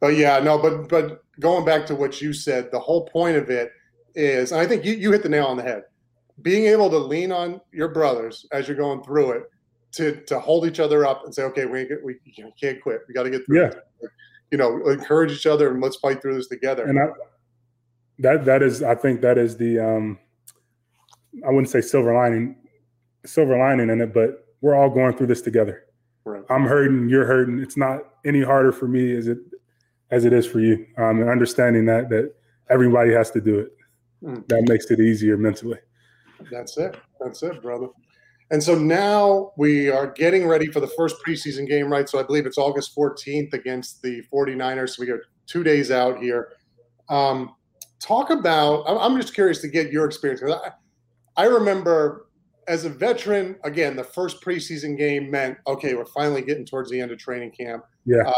but 0.00 0.16
yeah, 0.16 0.40
no, 0.40 0.58
but 0.58 0.88
but 0.88 1.22
going 1.38 1.64
back 1.64 1.86
to 1.86 1.94
what 1.94 2.20
you 2.20 2.32
said, 2.32 2.70
the 2.72 2.80
whole 2.80 3.06
point 3.06 3.36
of 3.36 3.50
it 3.50 3.70
is, 4.16 4.50
and 4.50 4.60
I 4.60 4.66
think 4.66 4.84
you 4.84 4.94
you 4.94 5.12
hit 5.12 5.22
the 5.22 5.28
nail 5.28 5.46
on 5.46 5.56
the 5.56 5.62
head. 5.62 5.84
Being 6.42 6.66
able 6.66 6.90
to 6.90 6.98
lean 6.98 7.30
on 7.30 7.60
your 7.72 7.88
brothers 7.88 8.44
as 8.50 8.66
you're 8.66 8.76
going 8.76 9.04
through 9.04 9.30
it 9.30 9.44
to 9.96 10.20
to 10.26 10.38
hold 10.38 10.66
each 10.66 10.80
other 10.80 11.06
up 11.06 11.24
and 11.24 11.34
say, 11.34 11.42
okay, 11.44 11.66
we 11.66 11.88
we 12.04 12.18
can't 12.60 12.80
quit. 12.82 13.00
We 13.08 13.14
got 13.14 13.24
to 13.24 13.30
get 13.30 13.44
through. 13.46 13.60
Yeah. 13.60 13.68
It. 14.00 14.10
You 14.50 14.58
know, 14.58 14.88
encourage 14.88 15.32
each 15.32 15.46
other 15.46 15.72
and 15.72 15.82
let's 15.82 15.96
fight 15.96 16.22
through 16.22 16.36
this 16.36 16.46
together. 16.46 16.84
And 16.84 16.98
I, 17.00 17.06
that 18.20 18.44
that 18.44 18.62
is, 18.62 18.84
I 18.84 18.94
think 18.94 19.20
that 19.22 19.36
is 19.36 19.56
the, 19.56 19.80
um, 19.80 20.18
I 21.44 21.48
wouldn't 21.48 21.70
say 21.70 21.80
silver 21.80 22.14
lining, 22.14 22.54
silver 23.26 23.58
lining 23.58 23.90
in 23.90 24.00
it, 24.00 24.14
but 24.14 24.46
we're 24.60 24.76
all 24.76 24.90
going 24.90 25.16
through 25.16 25.26
this 25.26 25.42
together. 25.42 25.86
Right. 26.24 26.44
I'm 26.50 26.64
hurting, 26.66 27.08
you're 27.08 27.26
hurting. 27.26 27.58
It's 27.58 27.76
not 27.76 28.00
any 28.24 28.42
harder 28.42 28.70
for 28.70 28.86
me 28.86 29.16
as 29.16 29.26
it 29.26 29.38
as 30.12 30.24
it 30.24 30.32
is 30.32 30.46
for 30.46 30.60
you. 30.60 30.86
Um, 30.98 31.20
and 31.20 31.28
understanding 31.28 31.86
that 31.86 32.08
that 32.10 32.32
everybody 32.70 33.12
has 33.12 33.32
to 33.32 33.40
do 33.40 33.58
it. 33.58 33.68
Mm. 34.22 34.46
That 34.48 34.68
makes 34.68 34.90
it 34.90 35.00
easier 35.00 35.36
mentally. 35.36 35.78
That's 36.50 36.78
it. 36.78 36.96
That's 37.18 37.42
it, 37.42 37.60
brother. 37.60 37.88
And 38.54 38.62
so 38.62 38.76
now 38.76 39.50
we 39.56 39.90
are 39.90 40.12
getting 40.12 40.46
ready 40.46 40.68
for 40.68 40.78
the 40.78 40.86
first 40.86 41.16
preseason 41.26 41.66
game, 41.66 41.90
right? 41.90 42.08
So 42.08 42.20
I 42.20 42.22
believe 42.22 42.46
it's 42.46 42.56
August 42.56 42.94
14th 42.96 43.52
against 43.52 44.00
the 44.00 44.22
49ers. 44.32 44.90
So 44.90 45.00
we 45.00 45.06
got 45.06 45.18
two 45.48 45.64
days 45.64 45.90
out 45.90 46.20
here. 46.20 46.52
Um, 47.08 47.56
talk 47.98 48.30
about, 48.30 48.84
I'm 48.86 49.20
just 49.20 49.34
curious 49.34 49.60
to 49.62 49.66
get 49.66 49.90
your 49.90 50.04
experience. 50.04 50.40
I, 50.40 50.70
I 51.36 51.46
remember 51.46 52.28
as 52.68 52.84
a 52.84 52.90
veteran, 52.90 53.56
again, 53.64 53.96
the 53.96 54.04
first 54.04 54.40
preseason 54.40 54.96
game 54.96 55.32
meant, 55.32 55.58
okay, 55.66 55.94
we're 55.94 56.04
finally 56.04 56.40
getting 56.40 56.64
towards 56.64 56.92
the 56.92 57.00
end 57.00 57.10
of 57.10 57.18
training 57.18 57.50
camp. 57.50 57.82
Yeah. 58.06 58.22
Uh, 58.24 58.32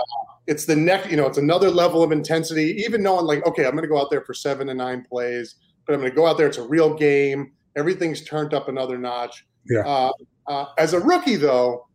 it's 0.46 0.64
the 0.64 0.76
next, 0.76 1.10
you 1.10 1.18
know, 1.18 1.26
it's 1.26 1.36
another 1.36 1.68
level 1.68 2.02
of 2.02 2.10
intensity, 2.10 2.82
even 2.86 3.02
knowing 3.02 3.26
like, 3.26 3.44
okay, 3.46 3.66
I'm 3.66 3.72
going 3.72 3.82
to 3.82 3.88
go 3.88 4.00
out 4.00 4.08
there 4.10 4.22
for 4.22 4.32
seven 4.32 4.68
to 4.68 4.74
nine 4.74 5.04
plays, 5.06 5.56
but 5.86 5.92
I'm 5.92 6.00
going 6.00 6.10
to 6.10 6.16
go 6.16 6.26
out 6.26 6.38
there. 6.38 6.46
It's 6.46 6.56
a 6.56 6.66
real 6.66 6.94
game. 6.94 7.52
Everything's 7.76 8.24
turned 8.24 8.54
up 8.54 8.70
another 8.70 8.96
notch. 8.96 9.44
Yeah. 9.68 9.80
Uh, 9.80 10.12
uh, 10.46 10.66
as 10.78 10.92
a 10.92 11.00
rookie, 11.00 11.36
though, 11.36 11.86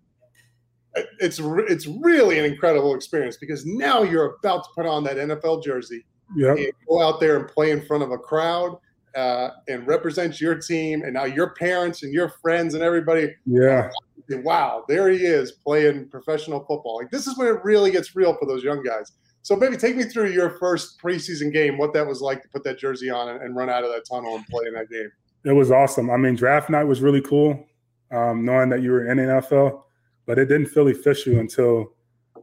it's 1.20 1.40
it's 1.40 1.88
really 1.88 2.38
an 2.38 2.46
incredible 2.46 2.96
experience 2.96 3.38
because 3.38 3.66
now 3.66 4.04
you're 4.04 4.36
about 4.44 4.64
to 4.66 4.70
put 4.76 4.86
on 4.86 5.04
that 5.06 5.18
NFL 5.18 5.64
jersey 5.64 6.06
yep. 6.36 6.58
and 6.58 6.72
go 6.88 7.02
out 7.02 7.20
there 7.20 7.38
and 7.38 7.48
play 7.48 7.72
in 7.72 7.82
front 7.86 8.04
of 8.04 8.12
a 8.12 8.18
crowd 8.18 8.78
uh, 9.16 9.52
and 9.68 9.88
represent 9.88 10.40
your 10.42 10.56
team, 10.56 11.04
and 11.04 11.14
now 11.14 11.26
your 11.26 11.54
parents 11.54 12.04
and 12.04 12.14
your 12.14 12.30
friends 12.42 12.74
and 12.74 12.84
everybody. 12.84 13.34
Yeah. 13.46 13.90
Wow, 14.30 14.86
there 14.88 15.10
he 15.10 15.26
is 15.26 15.52
playing 15.52 16.08
professional 16.08 16.60
football. 16.62 16.98
Like 16.98 17.12
this 17.12 17.28
is 17.28 17.38
when 17.38 17.48
it 17.48 17.64
really 17.64 17.92
gets 17.92 18.16
real 18.16 18.34
for 18.38 18.46
those 18.46 18.64
young 18.64 18.82
guys. 18.82 19.12
So 19.42 19.56
maybe 19.56 19.76
take 19.76 19.96
me 19.96 20.04
through 20.04 20.30
your 20.30 20.52
first 20.52 21.02
preseason 21.02 21.52
game, 21.52 21.78
what 21.78 21.94
that 21.94 22.06
was 22.06 22.22
like 22.22 22.42
to 22.44 22.50
put 22.50 22.64
that 22.64 22.78
jersey 22.78 23.10
on 23.10 23.30
and, 23.30 23.42
and 23.42 23.56
run 23.56 23.70
out 23.70 23.84
of 23.84 23.92
that 23.92 24.06
tunnel 24.10 24.36
and 24.36 24.46
play 24.48 24.68
in 24.68 24.74
that 24.76 24.90
game. 24.90 25.10
It 25.43 25.54
was 25.54 25.71
awesome. 25.71 26.10
I 26.10 26.17
mean, 26.17 26.36
draft 26.36 26.69
night 26.69 26.84
was 26.84 27.01
really 27.01 27.21
cool, 27.21 27.65
um, 28.12 28.45
knowing 28.45 28.69
that 28.69 28.82
you 28.82 28.91
were 28.91 29.10
in 29.10 29.17
NFL, 29.17 29.84
but 30.25 30.38
it 30.38 30.45
didn't 30.45 30.67
feel 30.67 30.88
official 30.88 31.39
until 31.39 31.93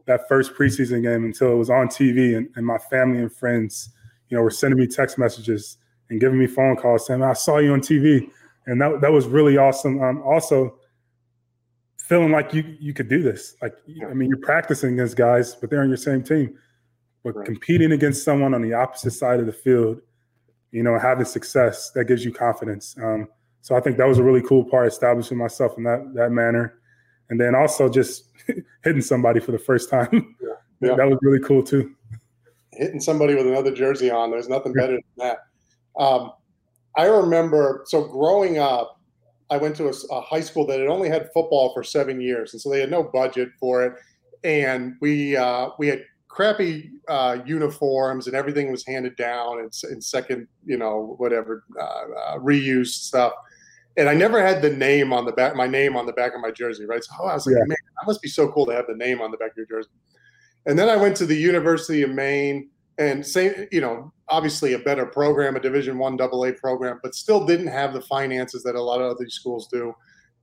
that 0.05 0.27
first 0.27 0.53
preseason 0.53 1.01
game, 1.03 1.23
until 1.23 1.51
it 1.53 1.55
was 1.55 1.69
on 1.69 1.87
TV, 1.87 2.35
and, 2.35 2.49
and 2.55 2.65
my 2.65 2.77
family 2.77 3.19
and 3.19 3.31
friends, 3.31 3.89
you 4.27 4.37
know, 4.37 4.43
were 4.43 4.49
sending 4.49 4.79
me 4.79 4.87
text 4.87 5.17
messages 5.17 5.77
and 6.09 6.19
giving 6.19 6.39
me 6.39 6.47
phone 6.47 6.75
calls 6.75 7.07
saying, 7.07 7.23
"I 7.23 7.33
saw 7.33 7.59
you 7.59 7.73
on 7.73 7.81
TV," 7.81 8.29
and 8.65 8.81
that 8.81 9.01
that 9.01 9.11
was 9.11 9.27
really 9.27 9.57
awesome. 9.57 10.01
Um, 10.01 10.21
also, 10.23 10.75
feeling 11.97 12.31
like 12.31 12.53
you 12.53 12.63
you 12.79 12.93
could 12.93 13.07
do 13.07 13.21
this. 13.21 13.55
Like, 13.61 13.75
I 14.09 14.13
mean, 14.13 14.29
you're 14.29 14.39
practicing 14.39 14.93
against 14.93 15.15
guys, 15.15 15.55
but 15.55 15.69
they're 15.69 15.81
on 15.81 15.87
your 15.87 15.97
same 15.97 16.23
team, 16.23 16.57
but 17.23 17.35
right. 17.35 17.45
competing 17.45 17.91
against 17.91 18.23
someone 18.23 18.53
on 18.53 18.61
the 18.61 18.73
opposite 18.73 19.11
side 19.11 19.39
of 19.39 19.45
the 19.45 19.53
field 19.53 20.01
you 20.71 20.83
know, 20.83 20.97
having 20.97 21.25
success 21.25 21.91
that 21.91 22.05
gives 22.05 22.23
you 22.23 22.31
confidence. 22.31 22.95
Um, 23.01 23.27
so 23.61 23.75
I 23.75 23.81
think 23.81 23.97
that 23.97 24.07
was 24.07 24.19
a 24.19 24.23
really 24.23 24.41
cool 24.41 24.63
part, 24.63 24.87
establishing 24.87 25.37
myself 25.37 25.77
in 25.77 25.83
that 25.83 26.13
that 26.13 26.31
manner, 26.31 26.79
and 27.29 27.39
then 27.39 27.55
also 27.55 27.89
just 27.89 28.25
hitting 28.83 29.01
somebody 29.01 29.39
for 29.39 29.51
the 29.51 29.59
first 29.59 29.89
time. 29.89 30.35
Yeah. 30.41 30.53
Yeah. 30.81 30.95
that 30.95 31.09
was 31.09 31.19
really 31.21 31.41
cool 31.41 31.61
too. 31.61 31.93
Hitting 32.71 33.01
somebody 33.01 33.35
with 33.35 33.47
another 33.47 33.73
jersey 33.73 34.09
on, 34.09 34.31
there's 34.31 34.47
nothing 34.47 34.71
better 34.73 34.93
than 34.93 35.03
that. 35.17 35.39
Um, 36.01 36.31
I 36.95 37.05
remember, 37.05 37.83
so 37.85 38.05
growing 38.05 38.57
up, 38.59 38.99
I 39.49 39.57
went 39.57 39.75
to 39.77 39.89
a, 39.89 39.93
a, 40.11 40.21
high 40.21 40.41
school 40.41 40.65
that 40.67 40.79
had 40.79 40.87
only 40.87 41.09
had 41.09 41.29
football 41.33 41.73
for 41.73 41.83
seven 41.83 42.21
years, 42.21 42.53
and 42.53 42.61
so 42.61 42.69
they 42.69 42.79
had 42.79 42.91
no 42.91 43.03
budget 43.03 43.49
for 43.59 43.83
it. 43.83 43.93
And 44.43 44.95
we 45.01 45.35
uh, 45.35 45.69
we 45.77 45.87
had 45.87 46.03
crappy 46.29 46.91
uh, 47.09 47.39
uniforms 47.45 48.27
and 48.27 48.35
everything 48.35 48.71
was 48.71 48.85
handed 48.85 49.15
down 49.17 49.59
and, 49.59 49.73
and 49.91 50.01
second, 50.01 50.47
you 50.65 50.77
know, 50.77 51.15
whatever 51.17 51.65
uh, 51.77 51.83
uh, 51.83 52.37
reused 52.37 52.93
stuff. 53.03 53.33
And 53.97 54.07
I 54.07 54.13
never 54.13 54.41
had 54.41 54.61
the 54.61 54.69
name 54.69 55.11
on 55.11 55.25
the 55.25 55.31
back, 55.33 55.55
my 55.55 55.67
name 55.67 55.97
on 55.97 56.05
the 56.05 56.13
back 56.13 56.33
of 56.35 56.39
my 56.39 56.51
jersey, 56.51 56.85
right? 56.85 57.03
So 57.03 57.11
I 57.25 57.33
was 57.33 57.45
like, 57.45 57.55
yeah. 57.55 57.65
man, 57.65 57.77
that 57.97 58.07
must 58.07 58.21
be 58.21 58.29
so 58.29 58.49
cool 58.51 58.65
to 58.67 58.73
have 58.73 58.85
the 58.87 58.95
name 58.95 59.19
on 59.19 59.31
the 59.31 59.37
back 59.37 59.51
of 59.51 59.57
your 59.57 59.65
jersey. 59.65 59.89
And 60.65 60.77
then 60.77 60.87
I 60.87 60.95
went 60.95 61.17
to 61.17 61.25
the 61.25 61.35
University 61.35 62.03
of 62.03 62.11
Maine 62.11 62.69
and 62.99 63.25
same, 63.25 63.67
you 63.71 63.81
know, 63.81 64.13
obviously 64.29 64.73
a 64.73 64.79
better 64.79 65.05
program, 65.05 65.55
a 65.55 65.59
Division 65.59 65.97
One 65.97 66.15
Double 66.15 66.45
A 66.45 66.53
program, 66.53 66.99
but 67.01 67.15
still 67.15 67.45
didn't 67.45 67.67
have 67.67 67.93
the 67.93 68.01
finances 68.01 68.61
that 68.63 68.75
a 68.75 68.81
lot 68.81 69.01
of 69.01 69.11
other 69.11 69.27
schools 69.29 69.67
do. 69.67 69.93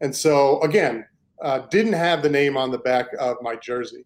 And 0.01 0.15
so 0.15 0.61
again, 0.63 1.07
uh, 1.41 1.61
didn't 1.71 1.93
have 1.93 2.23
the 2.23 2.29
name 2.29 2.57
on 2.57 2.71
the 2.71 2.79
back 2.79 3.07
of 3.21 3.37
my 3.41 3.55
jersey. 3.57 4.05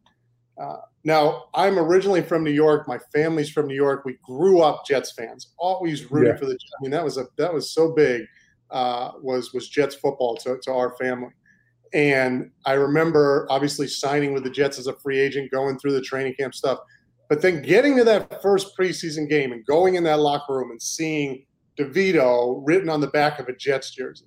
Uh, 0.61 0.77
now, 1.03 1.45
I'm 1.55 1.79
originally 1.79 2.21
from 2.21 2.45
New 2.45 2.51
York. 2.51 2.87
My 2.87 2.99
family's 3.13 3.51
from 3.51 3.67
New 3.67 3.75
York. 3.75 4.05
We 4.05 4.19
grew 4.23 4.61
up 4.61 4.85
Jets 4.87 5.13
fans, 5.13 5.55
always 5.59 6.11
rooting 6.11 6.33
yeah. 6.33 6.39
for 6.39 6.45
the. 6.45 6.53
Jets. 6.53 6.73
I 6.79 6.83
mean, 6.83 6.91
that 6.91 7.05
was 7.05 7.17
a 7.17 7.27
that 7.37 7.53
was 7.53 7.73
so 7.73 7.93
big. 7.93 8.23
Uh, 8.71 9.13
was 9.21 9.53
was 9.53 9.69
Jets 9.69 9.95
football 9.95 10.37
to, 10.37 10.59
to 10.63 10.73
our 10.73 10.95
family, 10.97 11.31
and 11.93 12.51
I 12.67 12.75
remember 12.75 13.47
obviously 13.51 13.89
signing 13.89 14.33
with 14.35 14.45
the 14.45 14.51
Jets 14.51 14.79
as 14.79 14.87
a 14.87 14.95
free 14.95 15.19
agent, 15.19 15.51
going 15.51 15.79
through 15.79 15.93
the 15.93 16.03
training 16.03 16.35
camp 16.39 16.55
stuff, 16.55 16.79
but 17.29 17.41
then 17.41 17.63
getting 17.63 17.97
to 17.97 18.05
that 18.05 18.43
first 18.43 18.77
preseason 18.79 19.29
game 19.29 19.53
and 19.53 19.65
going 19.67 19.95
in 19.95 20.05
that 20.05 20.21
locker 20.21 20.55
room 20.55 20.71
and 20.71 20.81
seeing 20.81 21.47
DeVito 21.79 22.61
written 22.65 22.89
on 22.89 23.01
the 23.01 23.09
back 23.09 23.41
of 23.41 23.49
a 23.49 23.57
Jets 23.57 23.91
jersey. 23.91 24.27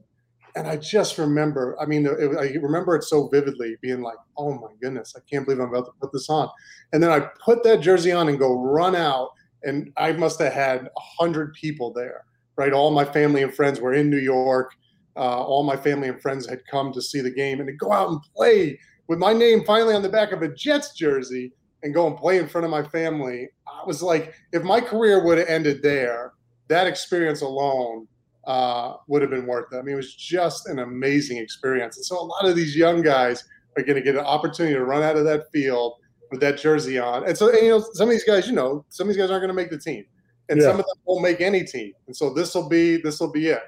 And 0.55 0.67
I 0.67 0.77
just 0.77 1.17
remember, 1.17 1.75
I 1.81 1.85
mean, 1.85 2.05
it, 2.05 2.37
I 2.37 2.55
remember 2.61 2.95
it 2.95 3.03
so 3.03 3.27
vividly 3.27 3.75
being 3.81 4.01
like, 4.01 4.17
oh 4.37 4.53
my 4.53 4.69
goodness, 4.81 5.15
I 5.17 5.21
can't 5.29 5.45
believe 5.45 5.59
I'm 5.59 5.69
about 5.69 5.85
to 5.85 5.91
put 5.99 6.11
this 6.11 6.29
on. 6.29 6.49
And 6.91 7.01
then 7.01 7.09
I 7.09 7.21
put 7.43 7.63
that 7.63 7.81
jersey 7.81 8.11
on 8.11 8.29
and 8.29 8.37
go 8.37 8.61
run 8.61 8.95
out. 8.95 9.29
And 9.63 9.91
I 9.97 10.11
must 10.11 10.39
have 10.39 10.53
had 10.53 10.89
100 11.17 11.53
people 11.53 11.91
there, 11.91 12.25
right? 12.55 12.73
All 12.73 12.91
my 12.91 13.05
family 13.05 13.41
and 13.41 13.53
friends 13.53 13.79
were 13.79 13.93
in 13.93 14.09
New 14.09 14.19
York. 14.19 14.71
Uh, 15.15 15.43
all 15.43 15.63
my 15.63 15.77
family 15.77 16.09
and 16.09 16.21
friends 16.21 16.47
had 16.47 16.65
come 16.69 16.91
to 16.91 17.01
see 17.01 17.21
the 17.21 17.31
game 17.31 17.59
and 17.59 17.67
to 17.67 17.73
go 17.73 17.91
out 17.91 18.09
and 18.09 18.19
play 18.35 18.79
with 19.07 19.19
my 19.19 19.33
name 19.33 19.63
finally 19.63 19.95
on 19.95 20.01
the 20.01 20.09
back 20.09 20.31
of 20.31 20.41
a 20.41 20.53
Jets 20.53 20.93
jersey 20.93 21.51
and 21.83 21.93
go 21.93 22.07
and 22.07 22.17
play 22.17 22.37
in 22.37 22.47
front 22.47 22.65
of 22.65 22.71
my 22.71 22.83
family. 22.83 23.49
I 23.67 23.85
was 23.85 24.01
like, 24.01 24.33
if 24.51 24.63
my 24.63 24.79
career 24.81 25.23
would 25.23 25.37
have 25.37 25.47
ended 25.47 25.81
there, 25.81 26.33
that 26.67 26.87
experience 26.87 27.41
alone 27.41 28.07
uh, 28.45 28.95
would 29.07 29.21
have 29.21 29.31
been 29.31 29.45
worth 29.45 29.71
it. 29.71 29.77
I 29.77 29.81
mean, 29.81 29.93
it 29.93 29.97
was 29.97 30.15
just 30.15 30.67
an 30.67 30.79
amazing 30.79 31.37
experience. 31.37 31.97
And 31.97 32.05
so 32.05 32.19
a 32.19 32.23
lot 32.25 32.45
of 32.45 32.55
these 32.55 32.75
young 32.75 33.01
guys 33.01 33.43
are 33.77 33.83
going 33.83 33.95
to 33.95 34.01
get 34.01 34.15
an 34.15 34.25
opportunity 34.25 34.75
to 34.75 34.83
run 34.83 35.03
out 35.03 35.15
of 35.15 35.25
that 35.25 35.51
field 35.51 35.93
with 36.31 36.41
that 36.41 36.57
jersey 36.57 36.99
on. 36.99 37.27
And 37.27 37.37
so, 37.37 37.49
and, 37.49 37.61
you 37.61 37.69
know, 37.69 37.85
some 37.93 38.09
of 38.09 38.11
these 38.11 38.23
guys, 38.23 38.47
you 38.47 38.53
know, 38.53 38.85
some 38.89 39.07
of 39.07 39.13
these 39.13 39.21
guys 39.21 39.31
aren't 39.31 39.41
going 39.41 39.49
to 39.49 39.53
make 39.53 39.69
the 39.69 39.77
team, 39.77 40.05
and 40.49 40.59
yeah. 40.59 40.67
some 40.67 40.79
of 40.79 40.85
them 40.85 40.97
won't 41.05 41.21
make 41.21 41.41
any 41.41 41.63
team. 41.63 41.93
And 42.07 42.15
so 42.15 42.33
this 42.33 42.53
will 42.55 42.67
be 42.67 42.97
this 42.97 43.19
will 43.19 43.31
be 43.31 43.49
it. 43.49 43.61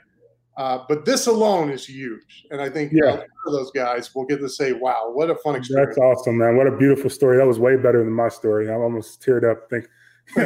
Uh, 0.58 0.80
but 0.88 1.06
this 1.06 1.28
alone 1.28 1.70
is 1.70 1.86
huge, 1.86 2.46
and 2.50 2.62
I 2.62 2.70
think 2.70 2.94
yeah. 2.94 3.22
those 3.46 3.72
guys 3.72 4.14
will 4.16 4.26
get 4.26 4.40
to 4.40 4.48
say, 4.48 4.72
"Wow, 4.72 5.12
what 5.14 5.30
a 5.30 5.36
fun 5.36 5.56
experience!" 5.56 5.96
That's 5.96 5.98
awesome, 5.98 6.38
man. 6.38 6.56
What 6.56 6.66
a 6.66 6.76
beautiful 6.76 7.10
story. 7.10 7.38
That 7.38 7.46
was 7.46 7.60
way 7.60 7.76
better 7.76 8.00
than 8.00 8.14
my 8.14 8.30
story. 8.30 8.72
I'm 8.72 8.80
almost 8.80 9.22
teared 9.22 9.50
up. 9.50 9.70
Think 9.70 9.90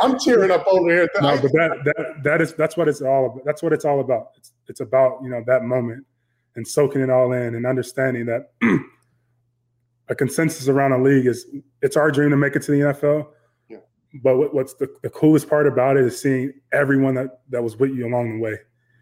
I'm 0.00 0.18
tearing 0.18 0.50
up 0.50 0.64
over 0.66 0.88
here. 0.88 1.08
no, 1.20 1.40
but 1.40 1.52
that 1.52 1.82
that 1.84 2.22
that 2.22 2.40
is 2.40 2.54
that's 2.54 2.76
what 2.76 2.88
it's 2.88 3.02
all 3.02 3.26
about. 3.26 3.44
That's 3.44 3.62
what 3.62 3.72
it's 3.72 3.84
all 3.84 4.00
about. 4.00 4.30
It's 4.36 4.52
it's 4.68 4.80
about 4.80 5.20
you 5.22 5.28
know 5.28 5.42
that 5.46 5.64
moment 5.64 6.04
and 6.56 6.66
soaking 6.66 7.02
it 7.02 7.10
all 7.10 7.32
in 7.32 7.54
and 7.54 7.66
understanding 7.66 8.26
that 8.26 8.52
a 10.08 10.14
consensus 10.14 10.68
around 10.68 10.92
a 10.92 11.02
league 11.02 11.26
is 11.26 11.46
it's 11.82 11.96
our 11.96 12.10
dream 12.10 12.30
to 12.30 12.36
make 12.36 12.56
it 12.56 12.62
to 12.62 12.72
the 12.72 12.78
NFL. 12.78 13.28
Yeah. 13.68 13.78
But 14.22 14.38
what, 14.38 14.54
what's 14.54 14.74
the, 14.74 14.88
the 15.02 15.10
coolest 15.10 15.48
part 15.48 15.66
about 15.66 15.96
it 15.96 16.04
is 16.04 16.20
seeing 16.20 16.52
everyone 16.72 17.14
that 17.14 17.40
that 17.50 17.62
was 17.62 17.76
with 17.76 17.90
you 17.90 18.06
along 18.06 18.36
the 18.36 18.40
way, 18.40 18.58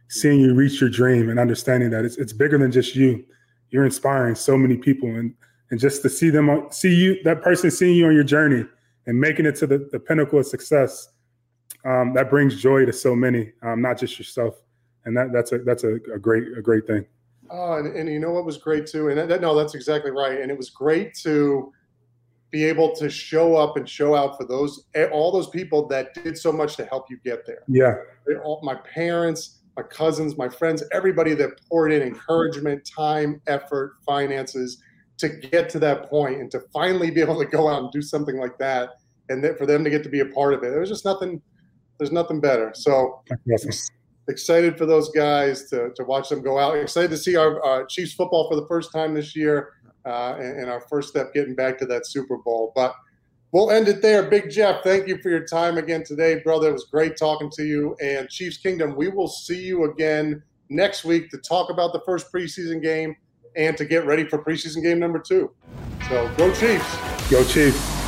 seeing 0.08 0.40
you 0.40 0.54
reach 0.54 0.80
your 0.80 0.90
dream 0.90 1.28
and 1.28 1.38
understanding 1.38 1.90
that 1.90 2.04
it's 2.04 2.16
it's 2.16 2.32
bigger 2.32 2.58
than 2.58 2.72
just 2.72 2.96
you. 2.96 3.24
You're 3.70 3.84
inspiring 3.84 4.34
so 4.34 4.56
many 4.56 4.76
people 4.76 5.08
and 5.08 5.34
and 5.70 5.78
just 5.78 6.02
to 6.02 6.10
see 6.10 6.30
them 6.30 6.66
see 6.70 6.94
you 6.94 7.22
that 7.24 7.42
person 7.42 7.70
seeing 7.70 7.96
you 7.96 8.06
on 8.06 8.14
your 8.14 8.24
journey 8.24 8.66
and 9.06 9.20
making 9.20 9.46
it 9.46 9.56
to 9.56 9.66
the, 9.66 9.88
the 9.90 9.98
pinnacle 9.98 10.38
of 10.38 10.46
success, 10.46 11.08
um, 11.84 12.14
that 12.14 12.30
brings 12.30 12.60
joy 12.60 12.84
to 12.84 12.92
so 12.92 13.14
many, 13.14 13.52
um, 13.62 13.82
not 13.82 13.98
just 13.98 14.18
yourself. 14.18 14.62
And 15.04 15.16
that, 15.16 15.32
that's 15.32 15.52
a 15.52 15.58
that's 15.58 15.82
a, 15.82 15.94
a 16.14 16.18
great 16.18 16.44
a 16.56 16.62
great 16.62 16.86
thing. 16.86 17.04
Oh, 17.50 17.74
and, 17.74 17.94
and, 17.94 18.08
you 18.08 18.18
know 18.18 18.30
what 18.30 18.46
was 18.46 18.56
great 18.56 18.86
too, 18.86 19.08
and 19.08 19.30
that, 19.30 19.40
no, 19.42 19.54
that's 19.54 19.74
exactly 19.74 20.10
right. 20.10 20.40
And 20.40 20.50
it 20.50 20.56
was 20.56 20.70
great 20.70 21.14
to 21.16 21.72
be 22.50 22.64
able 22.64 22.94
to 22.96 23.10
show 23.10 23.56
up 23.56 23.76
and 23.76 23.86
show 23.88 24.14
out 24.14 24.38
for 24.38 24.46
those 24.46 24.86
all 25.10 25.32
those 25.32 25.48
people 25.48 25.88
that 25.88 26.14
did 26.14 26.38
so 26.38 26.52
much 26.52 26.76
to 26.76 26.86
help 26.86 27.10
you 27.10 27.18
get 27.24 27.44
there. 27.46 27.62
Yeah, 27.66 27.96
all, 28.44 28.60
my 28.62 28.76
parents, 28.76 29.58
my 29.76 29.82
cousins, 29.82 30.38
my 30.38 30.48
friends, 30.48 30.84
everybody 30.92 31.34
that 31.34 31.60
poured 31.68 31.92
in 31.92 32.00
encouragement, 32.00 32.84
time, 32.84 33.42
effort, 33.48 33.96
finances 34.06 34.80
to 35.22 35.28
get 35.28 35.68
to 35.70 35.78
that 35.78 36.08
point 36.10 36.40
and 36.40 36.50
to 36.50 36.60
finally 36.72 37.10
be 37.10 37.20
able 37.20 37.38
to 37.38 37.46
go 37.46 37.68
out 37.68 37.82
and 37.82 37.92
do 37.92 38.02
something 38.02 38.36
like 38.36 38.58
that 38.58 38.90
and 39.28 39.44
for 39.56 39.66
them 39.66 39.82
to 39.84 39.90
get 39.90 40.02
to 40.02 40.08
be 40.08 40.20
a 40.20 40.26
part 40.26 40.54
of 40.54 40.62
it. 40.62 40.70
There's 40.70 40.88
just 40.88 41.04
nothing 41.04 41.40
there's 41.98 42.12
nothing 42.12 42.40
better. 42.40 42.72
So 42.74 43.22
excited 44.28 44.76
for 44.76 44.86
those 44.86 45.10
guys 45.10 45.68
to, 45.70 45.90
to 45.94 46.04
watch 46.04 46.28
them 46.28 46.42
go 46.42 46.58
out. 46.58 46.76
Excited 46.76 47.10
to 47.10 47.16
see 47.16 47.36
our 47.36 47.86
Chiefs 47.86 48.14
football 48.14 48.48
for 48.48 48.56
the 48.56 48.66
first 48.66 48.92
time 48.92 49.14
this 49.14 49.36
year 49.36 49.74
uh, 50.04 50.34
and, 50.38 50.60
and, 50.60 50.70
our 50.70 50.80
first 50.80 51.10
step 51.10 51.32
getting 51.32 51.54
back 51.54 51.78
to 51.78 51.86
that 51.86 52.06
Super 52.06 52.38
Bowl. 52.38 52.72
But 52.74 52.94
we'll 53.52 53.70
end 53.70 53.86
it 53.86 54.02
there. 54.02 54.24
Big 54.24 54.50
Jeff, 54.50 54.82
thank 54.82 55.06
you 55.06 55.18
for 55.18 55.28
your 55.28 55.44
time 55.44 55.78
again 55.78 56.02
today, 56.02 56.40
brother. 56.42 56.70
It 56.70 56.72
was 56.72 56.86
great 56.90 57.16
talking 57.16 57.50
to 57.50 57.64
you. 57.64 57.96
And 58.02 58.28
Chiefs 58.28 58.56
Kingdom, 58.56 58.96
we 58.96 59.08
will 59.08 59.28
see 59.28 59.62
you 59.62 59.84
again 59.84 60.42
next 60.70 61.04
week 61.04 61.30
to 61.30 61.38
talk 61.38 61.70
about 61.70 61.92
the 61.92 62.00
first 62.04 62.32
preseason 62.32 62.82
game 62.82 63.14
and 63.56 63.76
to 63.76 63.84
get 63.84 64.06
ready 64.06 64.24
for 64.24 64.38
preseason 64.38 64.82
game 64.82 64.98
number 64.98 65.18
two. 65.18 65.50
So 66.08 66.30
go 66.36 66.52
Chiefs. 66.54 67.30
Go 67.30 67.44
Chiefs. 67.44 68.01